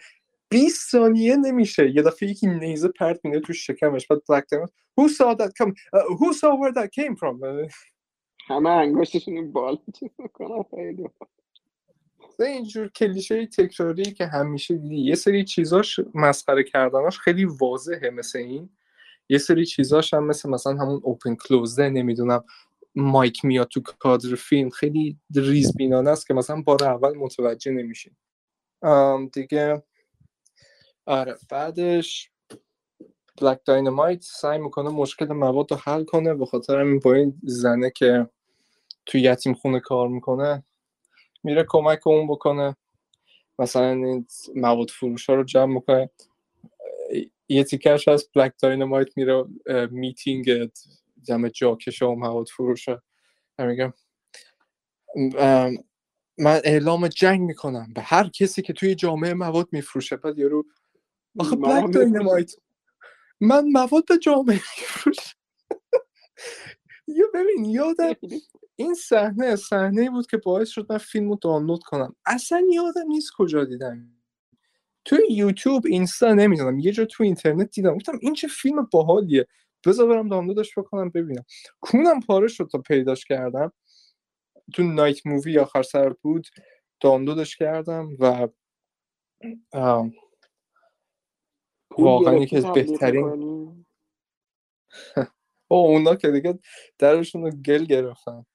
20 0.48 0.90
ثانیه 0.90 1.36
نمیشه. 1.36 1.90
یه 1.90 2.02
دفعه 2.02 2.28
یکی 2.28 2.46
نیزه 2.46 2.88
پرت 2.88 3.24
میده 3.24 3.40
تو 3.40 3.52
شکمش. 3.52 4.06
بعد 4.06 4.22
بلک 4.28 4.44
داینامایت 4.50 4.72
who 5.00 5.08
saw 5.08 5.36
that 5.38 5.52
come 5.58 5.70
uh, 5.70 6.16
who 6.18 6.32
saw 6.32 6.52
where 6.60 6.74
that 6.74 6.88
came 7.00 7.16
from? 7.16 7.68
همه 8.48 8.70
انگشتشون 8.70 9.34
این 9.34 9.52
بال 9.52 9.78
چیز 9.94 10.10
می‌کنن. 10.18 10.64
خیلی 10.70 11.10
اینجور 12.44 12.88
کلیشه 12.88 13.46
تکراری 13.46 14.12
که 14.12 14.26
همیشه 14.26 14.76
دیدی 14.76 14.96
یه 14.96 15.14
سری 15.14 15.44
چیزاش 15.44 16.00
مسخره 16.14 16.64
کردناش 16.64 17.18
خیلی 17.18 17.44
واضحه 17.44 18.10
مثل 18.10 18.38
این. 18.38 18.70
یه 19.28 19.38
سری 19.38 19.66
چیزاش 19.66 20.14
هم 20.14 20.26
مثل 20.26 20.50
مثلا 20.50 20.72
همون 20.72 21.00
اوپن 21.04 21.34
کلوزده 21.34 21.88
نمی‌دونم 21.88 22.44
مایک 22.94 23.44
میاد 23.44 23.68
تو 23.68 23.80
کادر 23.80 24.34
فیلم 24.34 24.70
خیلی 24.70 25.18
ریزبینانه 25.34 26.10
است 26.10 26.26
که 26.26 26.34
مثلا 26.34 26.62
بار 26.62 26.84
اول 26.84 27.16
متوجه 27.16 27.72
نمیشین 27.72 28.16
دیگه 29.32 29.82
آره 31.06 31.36
بعدش 31.50 32.30
بلک 33.40 33.60
داینامایت 33.64 34.22
سعی 34.22 34.58
می‌کنه 34.58 34.90
مشکل 34.90 35.32
مواد 35.32 35.72
رو 35.72 35.76
حل 35.76 36.04
کنه 36.04 36.34
به 36.34 36.46
خاطر 36.46 36.80
همین 36.80 36.98
با 36.98 37.14
این 37.14 37.40
زنه 37.42 37.90
که 37.90 38.28
تو 39.06 39.18
یتیم 39.18 39.54
خونه 39.54 39.80
کار 39.80 40.08
می‌کنه 40.08 40.64
میره 41.48 41.64
کمک 41.68 42.06
اون 42.06 42.26
بکنه. 42.26 42.76
مثلا 43.58 43.90
این 43.90 44.26
مواد 44.54 44.90
فروش 44.90 45.30
ها 45.30 45.36
رو 45.36 45.44
جمع 45.44 45.74
می‌کنه. 45.74 46.10
یه 47.48 47.64
تیکش 47.64 48.08
از 48.08 48.28
بلک 48.34 48.52
داینامایت 48.62 49.08
میره 49.16 49.44
میتینگ 49.90 50.70
جمع 51.22 51.48
جاکش 51.48 52.02
و 52.02 52.14
مواد 52.14 52.46
فروش 52.46 52.88
ها. 52.88 53.02
میگم 53.58 53.92
من 56.38 56.60
اعلام 56.64 57.08
جنگ 57.08 57.40
می‌کنم 57.40 57.92
به 57.94 58.02
هر 58.02 58.28
کسی 58.28 58.62
که 58.62 58.72
توی 58.72 58.94
جامعه 58.94 59.34
مواد 59.34 59.68
میفروشه. 59.72 60.16
بعد 60.16 60.38
یارو 60.38 60.64
آخه 61.38 61.56
بلک. 61.56 61.94
داینامایت 61.94 62.52
من 63.40 63.68
مواد 63.68 64.06
به 64.08 64.18
جامعه 64.18 64.60
میفروشم. 64.78 65.38
یا 67.18 67.26
ببین 67.34 67.64
یادم 67.64 68.14
این 68.80 68.94
صحنه 68.94 69.56
صحنه 69.56 70.10
بود 70.10 70.26
که 70.26 70.36
باعث 70.36 70.68
شد 70.68 70.86
من 70.92 70.98
فیلم 70.98 71.28
رو 71.28 71.38
دانلود 71.42 71.82
کنم. 71.82 72.16
اصلا 72.26 72.66
یادم 72.72 73.06
نیست 73.08 73.30
کجا 73.36 73.64
دیدم. 73.64 74.10
توی 75.04 75.18
یوتیوب 75.30 75.86
اینستا 75.86 76.34
نمی‌دونم. 76.34 76.78
یه 76.78 76.92
جا 76.92 77.04
تو 77.04 77.22
اینترنت 77.24 77.70
دیدم. 77.70 77.96
گفتم 77.96 78.18
این 78.20 78.34
چه 78.34 78.48
فیلم 78.48 78.88
باحالیه. 78.92 79.46
بذار 79.86 80.08
برم 80.08 80.28
دانلودش 80.28 80.78
بکنم 80.78 81.10
ببینم. 81.10 81.44
کونم 81.80 82.20
پاره 82.20 82.48
شد 82.48 82.68
تا 82.72 82.78
پیداش 82.78 83.24
کردم. 83.24 83.72
تو 84.72 84.82
نایت 84.82 85.26
مووی 85.26 85.58
آخر 85.58 85.82
سر 85.82 86.08
بود 86.08 86.46
دانلودش 87.00 87.56
کردم 87.56 88.08
و 88.18 88.48
واقعا 91.98 92.34
یکی 92.34 92.56
از 92.56 92.66
بهترین 92.66 93.84
اونا 95.68 96.14
که 96.14 96.30
دیگه 96.30 96.58
درشون 96.98 97.42
رو 97.42 97.50
گل 97.50 97.84
گرفتن. 97.84 98.46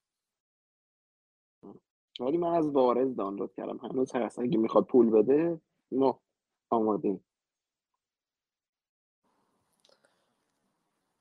ولی 2.19 2.37
من 2.37 2.53
از 2.53 2.69
وارز 2.69 3.15
دانلود 3.15 3.53
کردم. 3.53 3.77
هنوز 3.77 4.15
هست. 4.15 4.39
اگه 4.39 4.57
می‌خواد 4.57 4.85
پول 4.85 5.09
بده 5.09 5.61
ما 5.91 6.21
آماده 6.69 7.19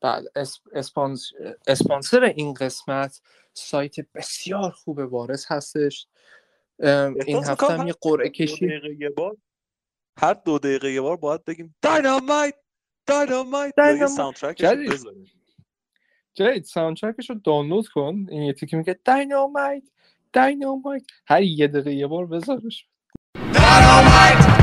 بله 0.01 0.31
اس- 0.37 0.61
اسپانس... 0.73 1.33
اسپانسر 1.67 2.25
این 2.25 2.55
قسمت 2.55 3.21
سایت 3.55 4.01
بسیار 4.15 4.71
خوب 4.71 4.99
وارث 4.99 5.47
هستش. 5.53 6.09
این 6.79 7.45
هفته 7.45 7.67
هم 7.67 7.87
یه 7.87 7.93
هر 7.93 7.99
قرعه 8.01 8.29
دو 8.29 8.33
کشی. 8.33 8.67
هر 10.19 10.35
دو 10.35 10.59
دقیقه 10.59 10.93
یه 10.93 11.01
بار 11.01 11.17
باید 11.17 11.45
بگیم 11.45 11.75
Dynamite! 11.83 12.55
Dynamite. 13.07 13.75
soundtrack 14.07 14.52
ش 14.52 14.61
جدید. 16.35 16.65
soundtrack 16.65 17.20
ش 17.20 17.31
رو 17.31 17.37
دانلود 17.37 17.89
کن. 17.89 18.27
این 18.31 18.43
یه 18.43 18.53
تیکه 18.53 18.77
میگه 18.77 19.01
Dynamite! 19.05 19.91
Dynamite 20.33 21.03
هر 21.27 21.43
یه 21.43 21.69
دقیقه 21.69 21.95
یه 21.95 22.07
بار 22.07 22.27
بذارش! 22.27 22.89
Dynamite! 23.37 24.63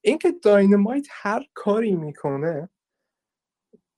اینکه 0.00 0.32
Dynamite 0.42 1.06
هر 1.10 1.46
کاری 1.54 1.96
می‌کنه 1.96 2.68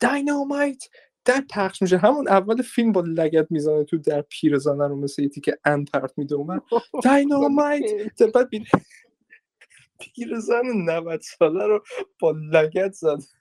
داینامایت 0.01 0.85
در 1.25 1.45
پخش 1.51 1.83
میشه. 1.83 1.99
همون 1.99 2.29
اول 2.29 2.63
فیلم 2.63 2.93
با 2.93 3.01
لگت 3.01 3.47
می‌زنه 3.51 3.85
تو 3.85 3.99
در 3.99 4.23
پیرزنه 4.23 4.89
رو 4.89 4.97
مثل 4.97 5.23
یه 5.23 5.29
تیکه 5.29 5.59
ان 5.65 5.85
پرت 5.85 6.19
میده 6.19 6.35
اومد. 6.35 6.63
داینامایت 7.05 8.23
بعد 8.35 8.49
پیرزن 10.01 10.63
90 10.67 11.21
ساله 11.21 11.67
رو 11.67 11.85
با 12.21 12.31
لگت 12.31 12.93
زد. 12.93 13.09
بعد 13.09 13.38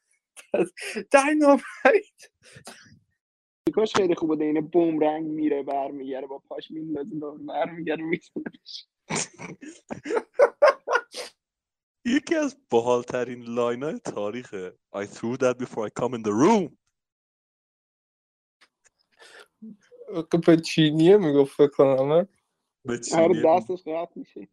داینامایت. 1.12 2.32
کاش 3.74 3.96
خیلی 3.96 4.16
خوب 4.16 4.30
بوده 4.30 4.46
اینه 4.46 4.62
بوم 4.62 5.00
رنگ 5.00 5.26
میره 5.28 5.64
برمیگره 5.64 6.28
با 6.28 6.40
پاش 6.40 6.72
میندازه 6.72 7.16
دور 7.16 7.38
برمیگره 7.38 8.04
می‌زنه 8.04 8.44
یکی 12.06 12.36
از 12.36 12.58
باحالترین 12.70 13.44
لاین 13.44 13.84
های 13.84 14.00
تاریخه. 14.00 14.78
I 14.96 15.06
threw 15.06 15.38
that 15.38 15.56
before 15.64 15.88
I 15.88 15.92
come 16.02 16.14
in 16.14 16.22
the 16.24 16.32
room. 16.32 16.78
به 20.46 20.58
چینیه 20.58 21.18
می‌گفت 21.18 21.56
فکر 21.56 21.68
کنم 21.68 22.28
هر 22.88 22.98
چینی 22.98 23.42
دستش 23.46 23.84
قطع 23.88 24.12
میشه. 24.16 24.48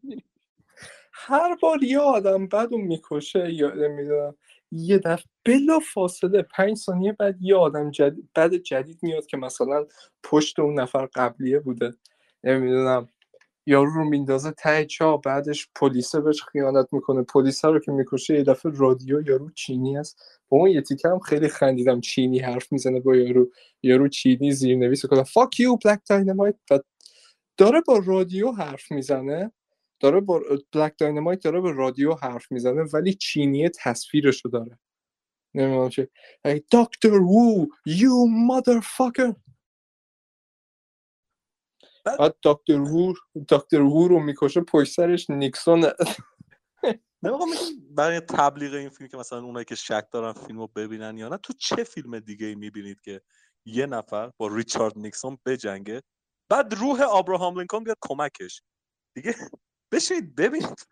هر 1.12 1.56
بار 1.62 1.82
یه 1.82 1.98
آدم 1.98 2.48
اون 2.54 2.80
می‌کشه 2.80 3.52
یا 3.52 3.74
نمی‌دونم 3.74 4.36
یه 4.74 4.98
دفعه 4.98 5.24
بلا 5.46 5.78
فاصله 5.94 6.42
پنج 6.42 6.76
ثانیه 6.76 7.12
بعد 7.12 7.36
یه 7.42 7.56
آدم 7.56 7.90
جدید 7.90 8.28
بعد 8.34 8.56
جدید 8.56 8.98
میاد 9.02 9.26
که 9.26 9.36
مثلا 9.36 9.86
پشت 10.24 10.58
اون 10.60 10.80
نفر 10.80 11.08
قبلیه 11.14 11.58
بوده. 11.60 11.94
نمی‌دونم 12.44 13.08
یارو 13.66 13.90
رو 13.94 14.04
میندازه 14.04 14.50
ته 14.50 14.84
چا 14.86 15.16
بعدش 15.16 15.68
پلیسه 15.76 16.20
بهش 16.20 16.42
خیانت 16.42 16.88
می‌کنه. 16.92 17.22
پلیس 17.22 17.64
رو 17.64 17.80
که 17.80 17.92
می‌کشه 17.92 18.34
یه 18.34 18.42
دفعه 18.44 18.72
رادیو 18.76 19.22
یارو 19.28 19.50
چینی 19.50 19.98
است 19.98 20.22
با 20.48 20.58
اون 20.58 20.70
یه 20.70 20.82
تیکه 20.82 21.08
هم 21.08 21.18
خیلی 21.18 21.48
خندیدم. 21.48 22.00
چینی 22.00 22.38
حرف 22.38 22.72
می‌زنه 22.72 23.00
با 23.00 23.16
یارو. 23.16 23.50
یارو 23.82 24.08
چینی 24.08 24.52
زیرنویس 24.52 25.06
کنه 25.06 25.24
you 25.24 25.78
black 25.88 25.98
dynamite. 26.10 26.56
بعد 26.70 26.84
داره 27.58 27.80
با 27.88 28.02
رادیو 28.06 28.52
حرف 28.52 28.92
می‌زنه. 28.92 29.52
داره 30.04 30.20
با 30.20 30.42
بلک 30.72 30.94
داینامایت 30.98 31.44
داره 31.44 31.60
به 31.60 31.72
رادیو 31.72 32.14
حرف 32.14 32.52
می‌زنه 32.52 32.82
ولی 32.82 33.14
چینی 33.14 33.68
تصویرشو 33.68 34.48
داره. 34.48 34.78
نمی‌دونم 35.54 35.88
چه. 35.88 36.10
دکتر 36.72 37.12
وو 37.14 37.66
یو 37.86 38.26
motherfucker 38.48 39.34
بعد- 42.04 42.18
بعد 42.18 42.36
دکتر 42.42 42.80
وو 42.80 43.14
دکتر 43.48 43.80
وو 43.82 44.08
رو 44.08 44.20
می‌کشه 44.20 44.60
پشت 44.60 44.94
سرش 44.94 45.30
نیکسون. 45.30 45.86
نمی‌خوام 47.22 47.48
برای 47.90 48.20
تبلیغ 48.20 48.74
این 48.74 48.88
فیلم 48.88 49.08
که 49.08 49.16
مثلا 49.16 49.44
اونایی 49.44 49.64
که 49.64 49.74
شک 49.74 50.08
دارن 50.12 50.32
فیلم 50.32 50.58
رو 50.58 50.66
ببینن 50.66 51.18
یا 51.18 51.28
نه 51.28 51.36
تو 51.36 51.52
چه 51.52 51.84
فیلم 51.84 52.18
دیگه 52.20 52.46
ای 52.46 52.54
می‌بینید 52.54 53.00
که 53.00 53.22
یه 53.66 53.86
نفر 53.86 54.32
با 54.38 54.48
ریچارد 54.48 54.98
نیکسون 54.98 55.38
بجنگه؟ 55.46 56.02
بعد 56.50 56.74
روح 56.74 57.02
آبراهام 57.02 57.58
لینکلن 57.58 57.84
بیاد 57.84 57.98
کمکش. 58.02 58.62
دیگه 59.16 59.34
بشینید 59.94 60.34
ببینید. 60.34 60.86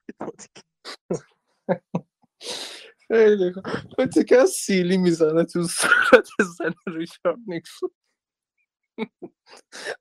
خیلی 3.09 3.53
خوب. 3.53 3.67
اون 3.99 4.09
تیکه 4.09 4.37
از 4.37 4.51
سیلی 4.51 4.99
می‌زنه 4.99 5.45
تو 5.45 5.63
صورت 5.63 6.29
زن 6.59 6.75
ریچارد 6.87 7.39
نیکسون 7.47 7.91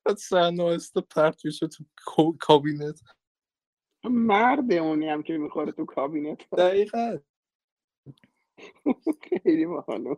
بعد 0.06 0.18
صحنه 0.18 0.64
آهسته 0.64 1.02
پرت 1.02 1.46
میشه 1.46 1.68
تو 1.68 1.84
کابینت. 2.40 3.02
مرد 4.04 4.72
اونی 4.72 5.10
هم 5.10 5.24
که 5.24 5.38
می‌خوره 5.38 5.72
تو 5.72 5.86
کابینت. 5.86 6.50
دقیقا. 6.50 7.18
خیلی 9.44 9.66
باحاله 9.66 10.18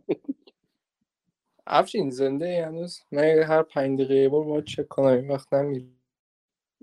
افشین 1.67 2.10
زنده 2.10 2.46
ای 2.46 2.60
هنوز؟ 2.60 3.00
من 3.12 3.24
هر 3.24 3.63
پنج 3.63 4.00
دقیقه 4.00 4.15
یه 4.15 4.30
بار 4.30 4.43
باید 4.43 4.65
چک 4.65 4.88
کنم 4.88 5.06
این 5.06 5.32
وقت 5.32 5.54
نمیره 5.54 5.88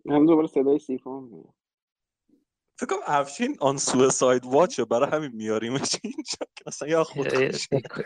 هم 0.06 0.26
دوباره 0.26 0.46
صدای 0.46 0.78
سیفون 0.78 1.24
میاد 1.24 1.54
فکر 2.80 2.86
کنم 2.86 2.98
افشین 3.06 3.56
on 3.60 3.76
suicide 3.76 4.46
watch 4.46 4.78
ه 4.78 4.84
برای 4.84 5.10
همین 5.10 5.30
میاریمش 5.34 5.94
اینجا. 6.04 6.46
که 6.56 6.64
مثلا 6.66 6.88
یا 6.88 7.04
خود 7.04 7.34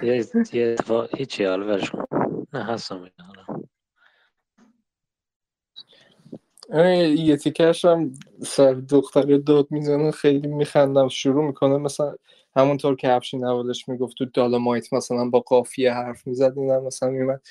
یه- 0.02 0.26
اتفاق 0.56 1.16
هیچی 1.16 1.44
حالا 1.44 1.80
کن. 1.80 2.04
نه 2.52 2.64
هستم 2.64 3.10
آره، 6.72 7.08
یه 7.08 7.36
تیکش 7.36 7.84
هم 7.84 8.12
سر 8.46 8.72
دختره 8.72 9.38
داد 9.38 9.70
می‌زنه 9.70 10.10
خیلی 10.10 10.48
میخندم 10.48 11.08
شروع 11.08 11.46
می‌کنه 11.46 11.76
مثلا 11.76 12.14
همونطور 12.56 12.96
که 12.96 13.12
افشین 13.12 13.44
اولش 13.44 13.88
می‌گفت 13.88 14.16
تو 14.16 14.24
دالامایت 14.24 14.92
مثلا 14.92 15.30
با 15.30 15.40
قافیه 15.40 15.92
حرف 15.92 16.26
می‌زد 16.26 16.58
اینم 16.58 16.84
مثلا 16.84 17.08
میمد 17.10 17.42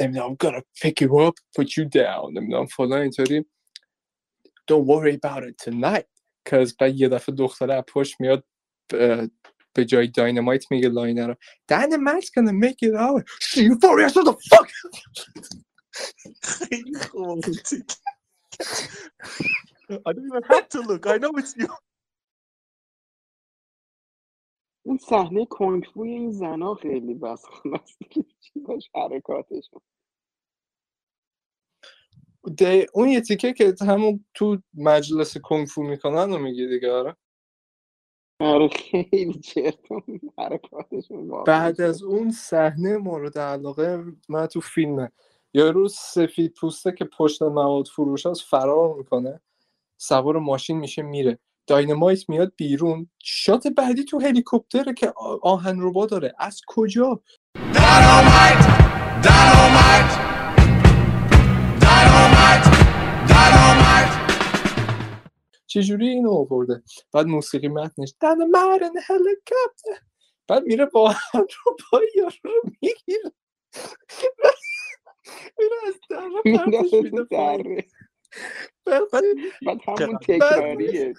نمی‌دونم 0.00 0.34
I'm 0.34 0.46
gonna 0.46 0.62
pick 0.82 1.06
you 1.06 1.08
up 1.08 1.34
put 1.58 1.68
you 1.68 1.84
down 1.84 2.34
نمی‌دونم 2.34 2.66
فلان 2.66 3.00
اینطوری. 3.00 3.44
don't 4.69 4.87
worry 4.87 5.15
about 5.15 5.43
it 5.43 5.57
tonight 5.59 6.07
cause 6.49 6.73
بعد 6.79 6.95
یه 6.95 7.09
دفعه 7.09 7.35
دختره 7.35 7.73
از 7.75 7.83
پشت 7.89 8.21
میاد 8.21 8.45
ب- 8.93 9.27
به 9.75 9.85
جای 9.85 10.07
داینامایت 10.07 10.71
میگه 10.71 10.89
لاینه 10.89 11.27
رو 11.27 11.35
Dynamite's 11.73 12.29
gonna 12.37 12.53
make 12.53 12.81
it 12.89 12.95
out 12.95 13.23
See 13.41 13.63
you 13.63 13.75
for 13.81 14.09
shut 14.09 14.25
the 14.25 14.35
fuck 14.51 14.69
خیلی 16.43 16.95
خوب 16.99 17.45
I 20.07 20.13
don't 20.13 20.27
even 20.31 20.43
have 20.53 20.69
to 20.69 20.81
look 20.81 21.07
I 21.07 21.17
know 21.17 21.31
it's 21.37 21.55
you 21.57 21.67
اون 24.85 24.97
صحنه 24.97 25.45
کنگفوی 25.45 26.09
این 26.11 26.31
زنا 26.31 26.75
خیلی 26.75 27.13
بس 27.15 27.45
خلاص 27.45 27.97
چیزاش 28.41 28.89
حرکاتش 28.95 29.71
ده 32.56 32.86
اون 32.92 33.08
یه 33.08 33.20
تیکه 33.20 33.52
که 33.52 33.74
همون 33.80 34.24
تو 34.34 34.58
مجلس 34.74 35.38
کنفو 35.38 35.82
می‌کنن 35.82 36.32
رو 36.32 36.38
میگی 36.38 36.68
دیگه 36.68 36.92
آره؟ 36.92 37.16
آره 38.40 38.68
خیلی 38.68 39.40
بعد 41.46 41.80
از 41.80 42.02
اون 42.02 42.30
صحنه 42.30 42.96
مورد 42.96 43.38
علاقه 43.38 44.04
من 44.28 44.46
تو 44.46 44.60
فیلمه. 44.60 45.12
یارو 45.54 45.88
سفید 45.88 46.54
پوسته 46.54 46.92
که 46.92 47.04
پشت 47.04 47.42
مواد 47.42 47.86
فروش 47.86 48.26
هست 48.26 48.42
فرار 48.42 48.94
می‌کنه. 48.94 49.40
سوار 50.00 50.38
ماشین 50.38 50.78
میشه 50.78 51.02
میره. 51.02 51.38
داینامایت 51.66 52.28
میاد 52.28 52.52
بیرون. 52.56 53.10
شات 53.18 53.66
بعدی 53.66 54.04
تو 54.04 54.20
هلیکوپتره 54.20 54.94
که 54.94 55.12
آهن 55.42 55.76
ربا 55.80 56.06
داره. 56.06 56.34
از 56.38 56.60
کجا؟ 56.66 57.20
Dynamite! 57.56 58.66
Dynamite! 59.24 60.29
چجوری 65.70 66.08
اینو 66.08 66.30
آورده؟ 66.30 66.82
بعد 67.12 67.26
موسیقی 67.26 67.68
متنش 67.68 68.14
دنمر 68.20 68.90
هلیکاپتر 69.06 70.04
بعد 70.48 70.62
میره 70.62 70.86
با 70.86 71.08
هم 71.10 71.46
رو 71.66 71.76
پای 71.90 72.08
یارو 72.16 72.30
رو 72.44 72.62
می‌گیره. 72.82 73.32
میره 75.58 75.76
از 75.86 76.00
در. 76.10 76.28
دره. 77.30 77.84
بعد 78.86 79.24
بعد 79.66 79.78
همون 79.86 80.18
تکراریه 80.18 81.14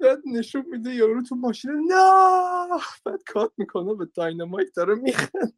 بعد 0.00 0.22
نشون 0.26 0.66
میده 0.70 0.94
یارو 0.94 1.22
تو 1.22 1.36
ماشین 1.36 1.70
نه. 1.88 2.68
بعد 3.04 3.22
کات 3.26 3.52
می‌کنه 3.56 3.94
به 3.94 4.08
داینامایت 4.14 4.68
داره 4.76 4.94
میخنده. 4.94 5.52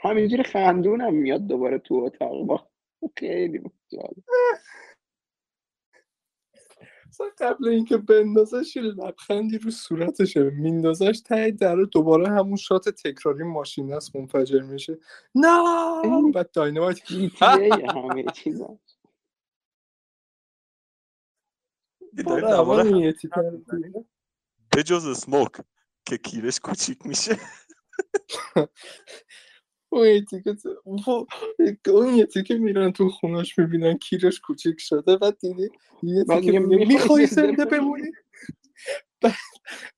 همینجوری 0.00 0.42
خندونم 0.42 1.14
میاد 1.14 1.46
دوباره 1.46 1.78
تو 1.78 1.94
اتاق. 1.94 2.46
با 2.46 2.70
خیلی 3.18 3.62
جالب 3.92 4.24
اصلا 7.20 7.48
قبل 7.48 7.68
اینکه 7.68 7.96
بندازش 7.96 8.76
یه 8.76 8.82
لبخندی 8.82 9.58
رو 9.58 9.70
صورتشه 9.70 10.50
میندازش 10.50 11.20
ته 11.24 11.50
در 11.50 11.76
دوباره 11.76 12.28
همون 12.28 12.56
شات 12.56 12.88
تکراری 12.88 13.44
ماشین 13.44 13.92
است 13.92 14.16
منفجر 14.16 14.60
میشه. 14.60 14.98
نه! 15.34 16.30
بعد 16.34 16.50
داینامایت 16.50 17.00
همه 17.42 18.24
چیزا. 18.34 18.78
کردی. 23.36 23.92
به 24.76 24.82
جز 24.82 25.06
اسموک 25.06 25.52
که 26.06 26.18
کیرش 26.18 26.60
کوچیک 26.60 27.06
میشه. 27.06 27.36
اون 30.84 30.98
تو- 30.98 31.26
وای، 31.88 32.16
اون 32.16 32.26
تیکه 32.26 32.54
میرن 32.54 32.92
تو 32.92 33.08
خونش 33.08 33.58
می‌بینن 33.58 33.98
کیرش 33.98 34.40
کوچیک 34.40 34.80
شده 34.80 35.16
بعد 35.16 35.38
دیدی 35.40 35.70
یه 36.02 36.24
تیکه 36.24 36.60
می‌خوای 36.60 37.26
زنده 37.26 37.64
بمونی؟ 37.64 38.10
بعد, 39.22 39.34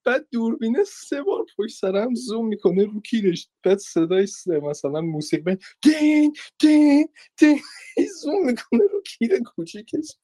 بعد 0.06 0.28
دوربینه 0.32 0.84
سه 0.84 1.22
بار 1.22 1.46
پشت 1.58 1.76
سرم 1.78 2.14
زوم 2.14 2.48
می‌کنه 2.48 2.84
رو 2.84 3.00
کیرش 3.00 3.48
بعد 3.64 3.78
صدای 3.78 4.26
سه 4.26 4.60
مثلا 4.60 5.00
موسیقی 5.00 5.56
دین 5.82 6.34
دین 6.60 7.08
دین. 7.38 7.60
زوم 8.22 8.46
می‌کنه 8.46 8.82
رو 8.92 9.02
کیر 9.02 9.40
کوچیکش. 9.42 10.16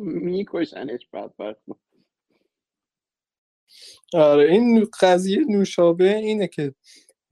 میکشنش 0.00 1.08
بدبخت. 1.12 1.62
آره 4.14 4.52
این 4.52 4.86
قضیه 5.00 5.44
نوشابه 5.48 6.16
اینه 6.16 6.48
که 6.48 6.74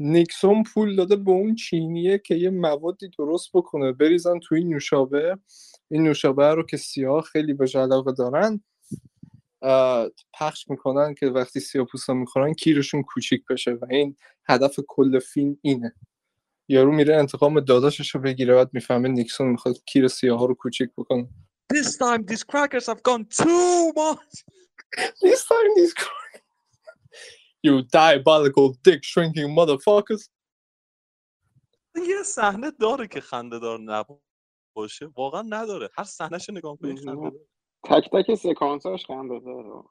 نیکسون 0.03 0.63
پول 0.63 0.97
داده 0.97 1.17
به 1.17 1.31
اون 1.31 1.55
چینیه 1.55 2.19
که 2.19 2.35
یه 2.35 2.51
موادی 2.51 3.11
درست 3.19 3.51
بکنه 3.55 3.93
بریزن 3.93 4.39
توی 4.39 4.59
این 4.59 4.69
نوشابه. 4.69 5.39
این 5.91 6.03
نوشابه 6.03 6.55
رو 6.55 6.63
که 6.63 6.77
سیاه 6.77 7.23
خیلی 7.23 7.55
به 7.55 7.67
علاقه 7.75 8.13
دارن 8.13 8.61
پخش 10.35 10.71
می‌کنن 10.71 11.15
که 11.15 11.27
وقتی 11.27 11.61
سیاه 11.61 11.87
پوستا 11.87 12.15
می‌خورن 12.15 12.55
کیرشون 12.55 13.03
کوچیک 13.03 13.43
بشه 13.51 13.71
و 13.71 13.87
این 13.91 14.17
هدف 14.49 14.81
کل 14.89 15.19
فیلم 15.19 15.59
اینه. 15.63 15.95
یارو 16.69 16.93
میره 16.93 17.17
انتقام 17.17 17.61
داداشش 17.61 18.15
رو 18.15 18.21
بگیره 18.21 18.55
بعد 18.55 18.71
می‌فهمه 18.73 19.09
نیکسون 19.09 19.47
می‌خواد 19.47 19.77
کیر 19.87 20.09
سیاه 20.09 20.39
ها 20.39 20.47
رو 20.47 20.55
کوچیک 20.55 20.91
بکنه. 20.97 21.29
This 21.75 21.87
time 21.87 22.25
these 22.31 22.45
crackers 22.53 22.87
have 22.87 23.03
gone 23.03 23.25
too 23.41 23.93
much. 23.97 24.35
This 25.25 25.41
time 25.51 25.71
this 25.77 25.93
crack. 25.95 26.30
You 27.67 27.83
diabolical 27.83 28.69
dick 28.85 29.03
shrinking 29.05 29.51
motherfuckers. 29.59 30.29
یه 32.09 32.23
صحنه 32.23 32.71
داره 32.71 33.07
که 33.07 33.21
خنده 33.21 33.59
دار 33.59 33.81
نباشه 33.81 35.07
واقعا 35.17 35.43
نداره. 35.43 35.91
هر 35.99 36.05
صحنهش 36.05 36.51
نگاه 36.51 36.77
کنی 36.77 36.97
خنده 36.97 37.31
داره 37.31 37.47
تک 37.85 38.11
تک 38.13 38.35
سکانساش 38.35 39.07
خنده 39.07 39.41
داره 39.41 39.83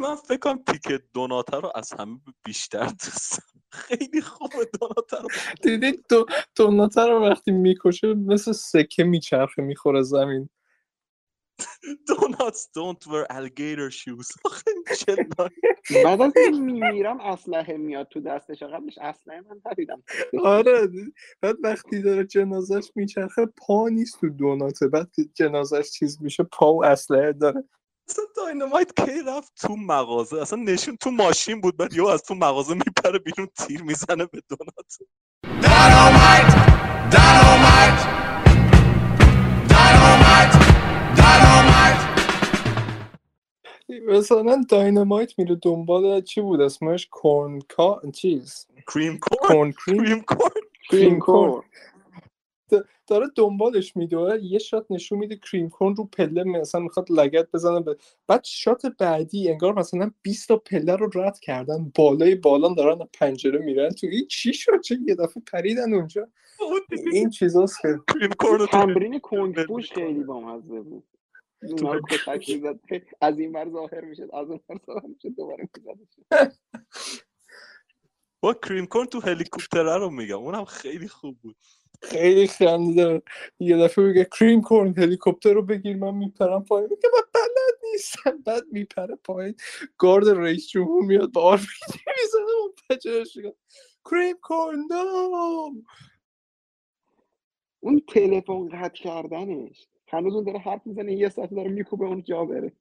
من 0.00 0.14
فکر 0.16 0.38
کنم 0.38 0.64
پیک 0.64 1.02
دوناتا 1.14 1.58
رو 1.58 1.72
از 1.74 1.92
همه 1.92 2.20
بیشتر 2.44 2.86
دوست 2.86 3.38
دارم. 3.38 3.62
خیلی 3.72 4.20
خوبه 4.20 4.70
دوناتا 4.80 5.18
رو. 5.18 5.28
دیدی 5.62 6.02
دو 6.10 6.26
دوناتا 6.56 7.06
رو 7.06 7.30
وقتی 7.30 7.50
می‌کشه 7.50 8.14
مثل 8.14 8.52
سکه 8.52 9.04
میچرخه 9.04 9.62
می‌خوره 9.62 10.02
زمین. 10.02 10.50
Donuts 12.08 12.62
don't 12.78 13.02
wear 13.06 13.26
alligator 13.36 13.90
shoes. 13.90 14.28
آخه 14.44 14.70
چه 14.98 15.14
لا- 15.38 15.48
بعد 16.04 16.20
از 16.22 16.32
اینکه 16.36 16.58
میمیرم 16.60 17.20
اسلحه 17.20 17.76
میاد 17.76 18.08
تو 18.08 18.20
دستش. 18.20 18.62
قبلش 18.62 18.98
اسلحه 18.98 19.40
من 19.40 19.60
ندیدم. 19.66 20.02
آره 20.44 20.88
بعد 21.40 21.56
وقتی 21.62 22.02
داره 22.02 22.24
جنازش 22.24 22.90
میچرخه 22.94 23.46
پا 23.46 23.88
نیست 23.88 24.20
تو 24.20 24.28
دوناته. 24.28 24.88
بعد 24.88 25.10
جنازش 25.34 25.90
چیز 25.90 26.22
میشه 26.22 26.42
پا 26.42 26.74
و 26.74 26.84
اسلحه 26.84 27.32
داره. 27.32 27.64
اصلا 28.10 28.24
داینامایت 28.36 28.92
کی 29.00 29.22
رفت 29.26 29.52
تو 29.60 29.76
مغازه؟ 29.76 30.40
اصلا 30.42 30.62
نشون 30.62 30.96
تو 30.96 31.10
ماشین 31.10 31.60
بود 31.60 31.76
بعد 31.76 31.92
یهو 31.94 32.06
از 32.06 32.22
تو 32.22 32.34
مغازه 32.34 32.74
میپره 32.74 33.18
بیرون 33.18 33.48
تیر 33.58 33.82
می‌زنه 33.82 34.26
به 34.26 34.42
دونات. 34.48 34.98
Dynamite! 35.62 36.54
Dynamite! 37.14 38.37
مثلا 44.06 44.64
Dynamite 44.68 45.38
میره 45.38 45.58
دنبال 45.62 46.20
چی 46.20 46.40
بود 46.40 46.60
اسمش؟ 46.60 47.08
Corn 47.10 47.60
کا 47.68 48.00
چیز. 48.14 48.66
Cream 48.94 49.18
Corn 49.18 49.48
Corn؟ 49.48 49.72
Cream. 49.72 50.04
Cream 50.04 50.20
Corn؟ 50.20 50.50
Cream 50.90 51.18
Corn 51.18 51.64
داره 53.06 53.26
دنبالش 53.34 53.96
میدوه 53.96 54.38
یه 54.42 54.58
shot 54.58 54.86
نشون 54.90 55.18
میده 55.18 55.36
Cream 55.36 55.68
Corn 55.68 55.96
رو 55.96 56.04
پله 56.04 56.44
مثلا 56.44 56.80
می‌خواد 56.80 57.10
لگد 57.10 57.48
بزنه 57.54 57.80
به 57.80 57.96
بعد 58.26 58.44
shot 58.44 58.86
بعدی 58.98 59.50
انگار 59.50 59.74
مثلا 59.74 60.10
20 60.22 60.48
تا 60.48 60.56
پله 60.56 60.96
رو 60.96 61.10
رد 61.14 61.38
کردن. 61.38 61.92
بالای 61.94 62.34
بالان 62.34 62.74
دارن 62.74 63.02
از 63.02 63.08
پنجره 63.12 63.58
میرن. 63.58 63.90
تو 63.90 64.06
این 64.06 64.26
چی 64.26 64.54
شد؟ 64.54 64.80
چه 64.80 64.98
یه 65.06 65.14
دفعه 65.14 65.42
پریدن 65.52 65.94
اونجا. 65.94 66.28
این 67.12 67.30
چیزاست 67.30 67.80
که 67.82 68.00
کریم 68.14 68.30
کورن 68.38 68.66
تمرین 68.66 69.18
کنگ 69.18 69.56
خیلی 69.94 70.24
بامزه 70.24 70.80
بود. 70.80 71.04
اونا 71.62 71.92
رو 71.92 72.00
کتک 72.10 72.48
می‌زد. 72.50 72.80
از 73.20 73.38
این 73.38 73.52
ور 73.52 73.70
ظاهر 73.70 74.00
می‌شد 74.00 74.30
از 74.34 74.48
اون 74.48 74.60
ور 74.68 74.78
ظاهر 74.86 75.06
می‌شد 75.06 75.28
دوباره 75.28 75.68
می‌زد. 75.76 76.56
با 78.40 78.54
کریم 78.54 78.86
کورن 78.86 79.06
تو 79.06 79.20
هلیکوپتره 79.20 79.98
رو 79.98 80.10
میگم. 80.10 80.38
اونم 80.38 80.64
خیلی 80.64 81.08
خوب 81.08 81.38
بود. 81.38 81.56
خیلی 82.02 82.46
خنده 82.46 83.22
یه 83.58 83.76
دفعه 83.76 84.04
میگه 84.04 84.24
کریم 84.24 84.62
کورن 84.62 84.94
هلیکوپتر 84.98 85.52
رو 85.52 85.62
بگیر 85.62 85.96
من 85.96 86.14
میپرم 86.14 86.64
پایین. 86.64 86.88
میگه 86.90 87.08
من 87.14 87.22
بلد 87.34 87.78
نیستم. 87.92 88.42
بعد 88.42 88.62
میپره 88.72 89.16
پایین. 89.16 89.54
گارد 89.98 90.28
رئیس 90.28 90.68
جمهور 90.68 91.04
میاد 91.04 91.32
با 91.32 91.42
آرمیدی 91.42 92.04
می‌زنه 92.22 92.52
اون 92.60 92.72
پجرش. 92.90 93.36
میگه 93.36 93.54
کریم 94.10 94.36
کورن 94.42 94.88
اون 97.80 98.00
تلفن 98.08 98.68
قطع 98.68 99.02
کردنش. 99.02 99.88
هنوز 100.08 100.34
اون 100.34 100.44
داره 100.44 100.58
حرف 100.58 100.86
می‌زنه 100.86 101.12
یه 101.12 101.28
ساعت 101.28 101.50
داره 101.50 101.70
میکوبه 101.70 102.06
اون 102.06 102.22
جا 102.22 102.44
بره 102.44 102.72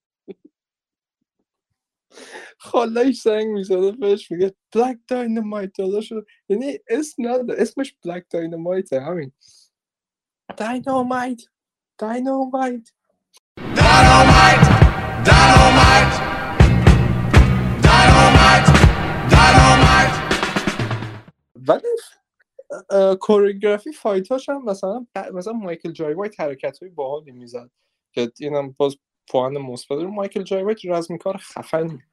خالش 2.58 3.22
زنگ 3.22 3.48
می‌زنه 3.48 3.92
بهش 3.92 4.32
میگه 4.32 4.56
بلک 4.76 4.98
داینامایت 5.08 5.72
داداش 5.78 6.14
یعنی 6.50 6.80
اسم 6.90 7.28
نداره 7.28 7.62
اسمش 7.62 7.96
بلک 8.06 8.26
داینامایت 8.30 8.94
همین 8.94 9.32
داینامایت 10.58 11.42
داینامایت 11.98 12.90
Dynamite! 13.76 14.68
Dynamite! 15.30 16.18
Dynamite! 17.88 18.70
Dynamite! 19.34 20.16
ولی 21.56 21.88
choreography 23.20 23.92
فایتاش 23.92 24.50
هم 24.50 24.66
مثلا 24.66 25.06
مثلا 25.34 25.54
مایکل 25.54 25.92
جای 25.92 26.14
وایت 26.14 26.40
حرکت 26.40 26.80
های 26.80 26.92
باحالی 26.92 27.32
می‌زد 27.32 27.70
که 28.12 28.32
اینم 28.40 28.76
باز 28.78 28.98
پوان 29.32 29.58
مثبت 29.58 29.98
داره. 29.98 30.10
مایکل 30.10 30.44
جای 30.44 30.64
وایت 30.64 30.86
رزمیکار 30.86 31.38
خفنی 31.38 32.04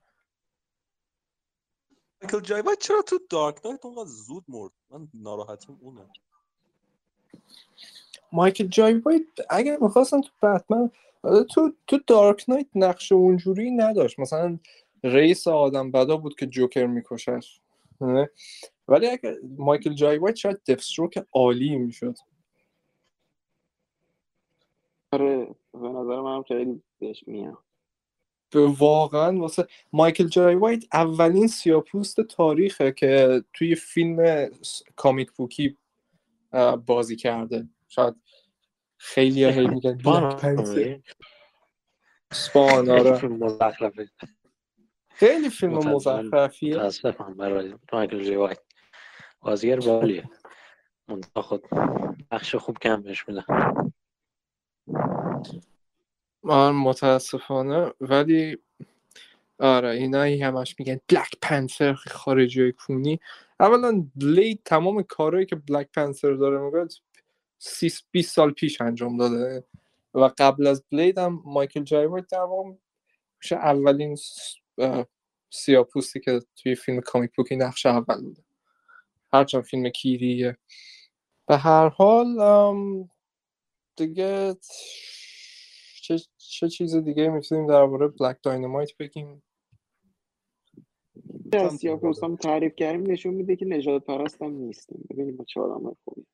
مایکل 2.22 2.40
جای 2.40 2.60
وایت 2.60 2.78
چرا 2.78 3.02
تو 3.02 3.18
Dark 3.30 3.66
Knight 3.66 3.84
اونقدر 3.84 4.10
زود 4.10 4.44
مرد 4.48 4.72
من 4.90 5.08
ناراحتم 5.14 5.78
اونه 5.80 6.00
مایکل 8.32 8.66
جای 8.66 8.94
وایت 8.94 9.22
اگر 9.50 9.78
می‌خواستن 9.80 10.20
تو 10.20 10.30
بتمن 10.42 10.90
تو 11.54 11.72
تو 11.86 11.98
دارک 12.06 12.44
نایت 12.48 12.66
نقش 12.74 13.12
اونجوری 13.12 13.70
نداشت 13.70 14.18
مثلا 14.18 14.58
رئیس 15.04 15.48
آدم 15.48 15.90
بدا 15.90 16.16
بود 16.16 16.34
که 16.36 16.46
جوکر 16.46 16.86
میکشش؟ 16.86 17.60
ولی 18.88 19.06
اگر 19.06 19.34
مایکل 19.58 19.94
جای 19.94 20.18
وایت 20.18 20.36
شاید 20.36 20.62
دفستروک 20.68 21.26
عالی 21.32 21.76
می‌شد. 21.76 22.16
آره 25.12 25.54
به 25.72 25.88
نظر 25.88 26.20
من 26.20 26.36
هم 26.36 26.42
خیلی 26.42 26.82
بهش 26.98 27.24
میاد 27.26 27.58
به 28.50 28.66
واقعا 28.66 29.38
واسه 29.38 29.66
مایکل 29.92 30.28
جای 30.28 30.54
وایت 30.54 30.84
اولین 30.92 31.46
سیاپوست 31.46 32.20
تاریخه 32.20 32.92
که 32.92 33.44
توی 33.52 33.74
فیلم 33.74 34.48
کامیک 34.96 35.32
بوکی 35.32 35.76
بازی 36.86 37.16
کرده. 37.16 37.68
شاید 37.88 38.14
خیلی 38.96 39.44
هی 39.44 39.66
میگن 39.66 39.98
پنتر 39.98 41.00
سپان 42.32 42.84
خیلی 42.84 42.90
آره 42.90 43.18
خیلی 45.08 45.50
فیلم 45.50 45.72
مزخرفیه. 45.72 46.76
متاسفم 46.76 47.34
برای 47.34 47.74
مایکل 47.92 48.22
جی 48.22 48.34
وایت. 48.34 48.58
بازیگر 49.44 49.80
بالیه. 49.80 50.30
منتها 51.08 51.42
خود 51.42 51.64
نقش 52.32 52.54
خوب 52.54 52.78
کم 52.78 53.02
بهش 53.02 53.28
میدن. 53.28 53.44
آره 56.42 56.74
متاسفانه 56.74 57.92
ولی 58.00 58.58
آره 59.58 59.90
اینایی 59.90 60.42
همش 60.42 60.76
میگن 60.78 61.00
بلک 61.08 61.30
پنتر 61.42 61.92
خارجی 61.92 62.72
کونی. 62.72 63.20
اولا 63.60 64.06
بلید 64.16 64.60
تمام 64.64 65.02
کارهایی 65.02 65.46
که 65.46 65.56
بلک 65.56 65.88
پنتر 65.92 66.32
داره 66.32 66.58
میگه 66.58 66.88
20 68.10 68.34
سال 68.34 68.50
پیش 68.50 68.80
انجام 68.80 69.16
داده. 69.16 69.64
و 70.14 70.30
قبل 70.38 70.66
از 70.66 70.84
بلید 70.92 71.18
هم 71.18 71.42
مایکل 71.44 71.82
جای 71.82 72.06
وایت 72.06 72.26
در 72.26 72.46
اولین 73.52 74.16
سیاپوستی 75.50 76.20
که 76.20 76.40
توی 76.56 76.74
فیلم 76.74 77.00
کامیک 77.00 77.30
بوکی 77.36 77.56
نقش 77.56 77.86
اول 77.86 78.20
بوده. 78.20 78.42
هرچند 79.34 79.62
فیلم 79.62 79.88
کیریه. 79.88 80.56
به 81.46 81.56
هر 81.56 81.88
حال 81.88 82.26
دیگه 83.96 84.56
چه, 86.02 86.18
چه 86.38 86.68
چیز 86.68 86.96
دیگه 86.96 87.28
می‌تونیم 87.28 87.66
درباره 87.66 88.08
بلک 88.08 88.38
داینامایت 88.42 88.96
بگیم؟ 88.96 89.42
از 91.52 91.76
سیاپوستان 91.76 92.36
تعریف 92.36 92.74
کردیم 92.74 93.10
نشون 93.10 93.34
میده 93.34 93.56
که 93.56 93.64
نجات 93.64 94.04
پرست 94.04 94.42
هم 94.42 94.50
نیستیم. 94.50 95.06
ببینیم 95.10 95.36
ما 95.36 95.44
چه 95.44 95.60
آدم 95.60 95.96
خوبی. 96.04 96.26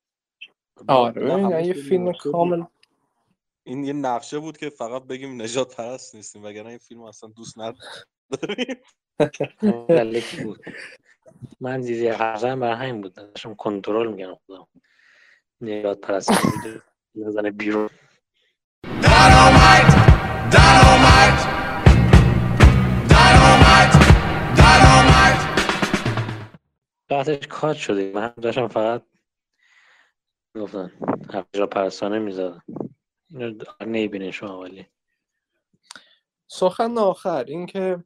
آره 0.89 1.33
همش 1.33 1.67
یه 1.67 1.73
فیلم. 1.73 2.13
کامل 2.13 2.65
این 3.67 3.85
یه 3.85 3.93
نقشه 3.93 4.39
بود 4.39 4.57
که 4.57 4.71
فقط 4.71 5.03
بگیم 5.03 5.43
نجات 5.43 5.77
پرست 5.77 6.15
نیستیم 6.15 6.45
وگرنه 6.45 6.69
این 6.69 6.79
فیلم 6.79 7.03
اصلا 7.03 7.29
دوست 7.29 7.59
نداریم. 7.59 8.77
من 11.61 11.81
دیدی 11.81 12.09
حرزم 12.09 12.61
بر 12.61 12.74
همین 12.74 13.01
بود 13.01 13.14
داشتم 13.14 13.55
کنترل 13.55 14.12
میگم 14.12 14.35
خودم 14.47 14.66
نجات 15.61 16.01
پرست 16.01 16.31
میده 16.31 16.83
بزنه 17.14 17.51
بیرون 17.51 17.89
Dynamite! 19.03 19.95
Dynamite! 20.55 21.43
Dynamite! 23.12 23.97
Dynamite! 24.61 25.45
بعدش 27.09 27.47
کات 27.47 27.76
شده 27.76 28.12
من 28.14 28.22
هم 28.22 28.35
داشتم 28.43 28.68
فقط 28.68 29.03
گفتن 30.57 30.93
هفته 31.33 31.66
پرستانه 31.66 32.18
می‌زدن 32.18 32.62
اینو 33.31 33.64
نیبینه 33.87 34.31
شما 34.31 34.61
ولی 34.61 34.87
سخن 36.47 36.99
آخر 36.99 37.45
اینکه 37.45 38.05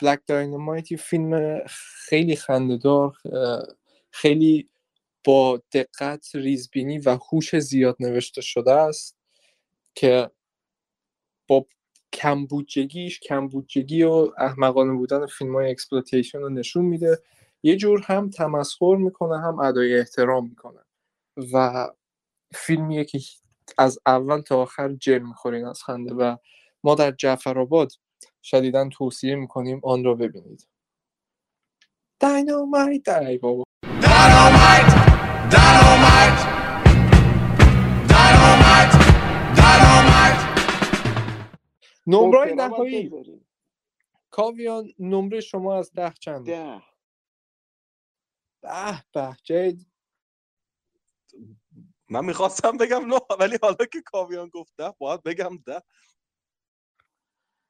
بلک 0.00 0.20
داینامایت 0.26 0.92
یه 0.92 0.98
فیلم 0.98 1.60
خیلی 2.08 2.36
خندهدار 2.36 3.16
خیلی 4.10 4.68
با 5.24 5.62
دقت 5.72 6.30
ریزبینی 6.34 6.98
و 6.98 7.18
هوش 7.32 7.58
زیاد 7.58 7.96
نوشته 8.00 8.40
شده 8.40 8.72
است 8.72 9.16
که 9.94 10.30
با 11.48 11.66
کمبودجگیش 12.12 13.20
کمبودجگی 13.20 14.02
و 14.02 14.32
احمقانه 14.38 14.92
بودن 14.92 15.26
فیلم 15.26 15.54
های 15.54 15.70
exploitation 15.70 16.38
رو 16.38 16.48
نشون 16.48 16.84
میده. 16.84 17.18
یه 17.62 17.76
جور 17.76 18.00
هم 18.00 18.30
تمسخر 18.30 18.96
می‌کنه 18.96 19.40
هم 19.40 19.58
ادای 19.58 19.98
احترام 19.98 20.48
می‌کنه 20.48 20.80
و 21.52 21.88
فیلمیه 22.54 23.04
که 23.04 23.20
از 23.78 23.98
اول 24.06 24.40
تا 24.40 24.62
آخر 24.62 24.94
جر 24.94 25.18
می‌خورین 25.18 25.66
از 25.66 25.82
خنده 25.82 26.14
و 26.14 26.36
ما 26.84 26.94
در 26.94 27.10
جعفر 27.10 27.58
آباد 27.58 27.92
شدیدا 28.44 28.88
توصیه 28.88 29.36
می‌کنیم 29.36 29.80
آن 29.84 30.04
را 30.04 30.14
ببینید 30.14 30.68
Dynamite 32.20 33.08
ای 33.08 33.38
بابا 33.38 33.64
Dynamite! 33.84 34.92
Dynamite! 35.54 36.42
Dynamite! 38.12 38.96
Dynamite! 39.60 40.42
نمره 42.06 42.54
نهایی. 42.54 43.10
کاویان 44.30 44.92
نمره 44.98 45.40
شما 45.40 45.78
از 45.78 45.92
ده 45.92 46.12
چند 46.20 46.46
ده 46.46 46.82
به 48.62 49.04
به 49.14 49.36
جید 49.44 49.86
من 52.10 52.24
می‌خواستم 52.24 52.76
بگم 52.76 53.06
نه 53.06 53.20
ولی 53.40 53.58
حالا 53.62 53.86
که 53.92 54.02
کاویان 54.06 54.48
گفت 54.48 54.74
ده 54.78 54.94
باید 54.98 55.22
بگم 55.22 55.58
ده 55.66 55.82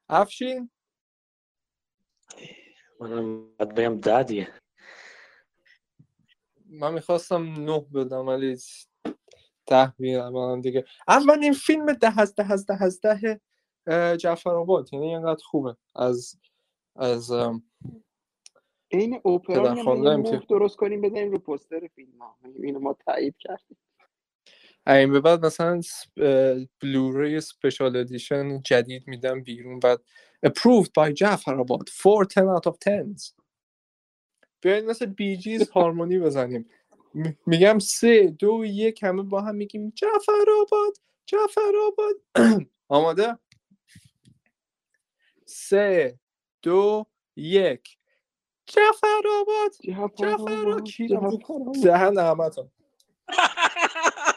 افشین؟ 0.09 0.71
منم 3.01 3.57
باید 3.57 3.75
بگم 3.75 4.01
دادیه 4.01 4.49
من 6.67 6.95
می‌خواستم 6.95 7.43
نه 7.43 7.81
بدم 7.81 8.27
ولی 8.27 8.59
ده 9.67 10.01
میرم 10.01 10.61
دیگه. 10.61 10.85
اولین 11.09 11.53
فیلم 11.53 11.93
ده 11.93 12.21
از 12.21 12.35
ده 12.35 12.53
از 12.53 12.67
ده 12.67 12.83
از 12.83 13.01
ده 13.01 13.41
جعفر 14.17 14.51
آباد. 14.51 14.89
یعنی 14.93 15.15
اینقدر 15.15 15.43
خوبه. 15.45 15.77
از 15.95 16.41
از 16.97 17.33
این 18.89 19.21
اوپرا 19.25 19.75
درست 20.49 20.77
کنیم 20.77 21.01
بزنیم 21.01 21.33
رو 21.33 21.39
پوستر 21.39 21.89
فیلم 21.95 22.19
ها. 22.19 22.39
اینو 22.63 22.81
ما 22.81 22.97
تایید 23.07 23.37
کردیم. 23.39 23.77
این 24.89 25.13
به 25.13 25.21
بعد 25.21 25.47
مثلا 25.47 25.81
بلوری 26.81 27.41
سپیشال 27.41 27.97
ادیشن 27.97 28.63
جدید 28.63 29.09
میدم 29.09 29.43
بیرون 29.43 29.81
بعد 29.81 30.01
approved 30.47 30.91
by 30.99 31.13
جعفر 31.13 31.55
آباد 31.61 31.89
4 32.03 32.25
10 32.25 32.43
out 32.43 32.73
of 32.73 32.79
10 32.81 33.07
بیاید 34.63 34.85
مثل 34.85 35.07
بی 35.07 35.37
جیز 35.37 35.71
هارمونی 35.71 36.19
بزنیم. 36.19 36.71
م- 37.15 37.33
میگم 37.47 37.79
سه 37.79 38.27
دو 38.39 38.65
یک 38.67 39.03
همه 39.03 39.23
با 39.23 39.41
هم 39.41 39.55
میگیم 39.55 39.91
جعفر 39.97 40.47
آباد 40.63 40.95
جعفر 41.27 41.73
آباد 41.89 42.17
آماده؟ 42.89 43.39
سه 45.47 46.21
دو 46.63 47.07
یک. 47.37 47.99
جعفر 48.67 49.23
آباد 49.41 49.77
جعفر 50.17 50.69
آباد،. 50.69 50.95
دهن 51.85 52.19
احمدم 52.19 52.73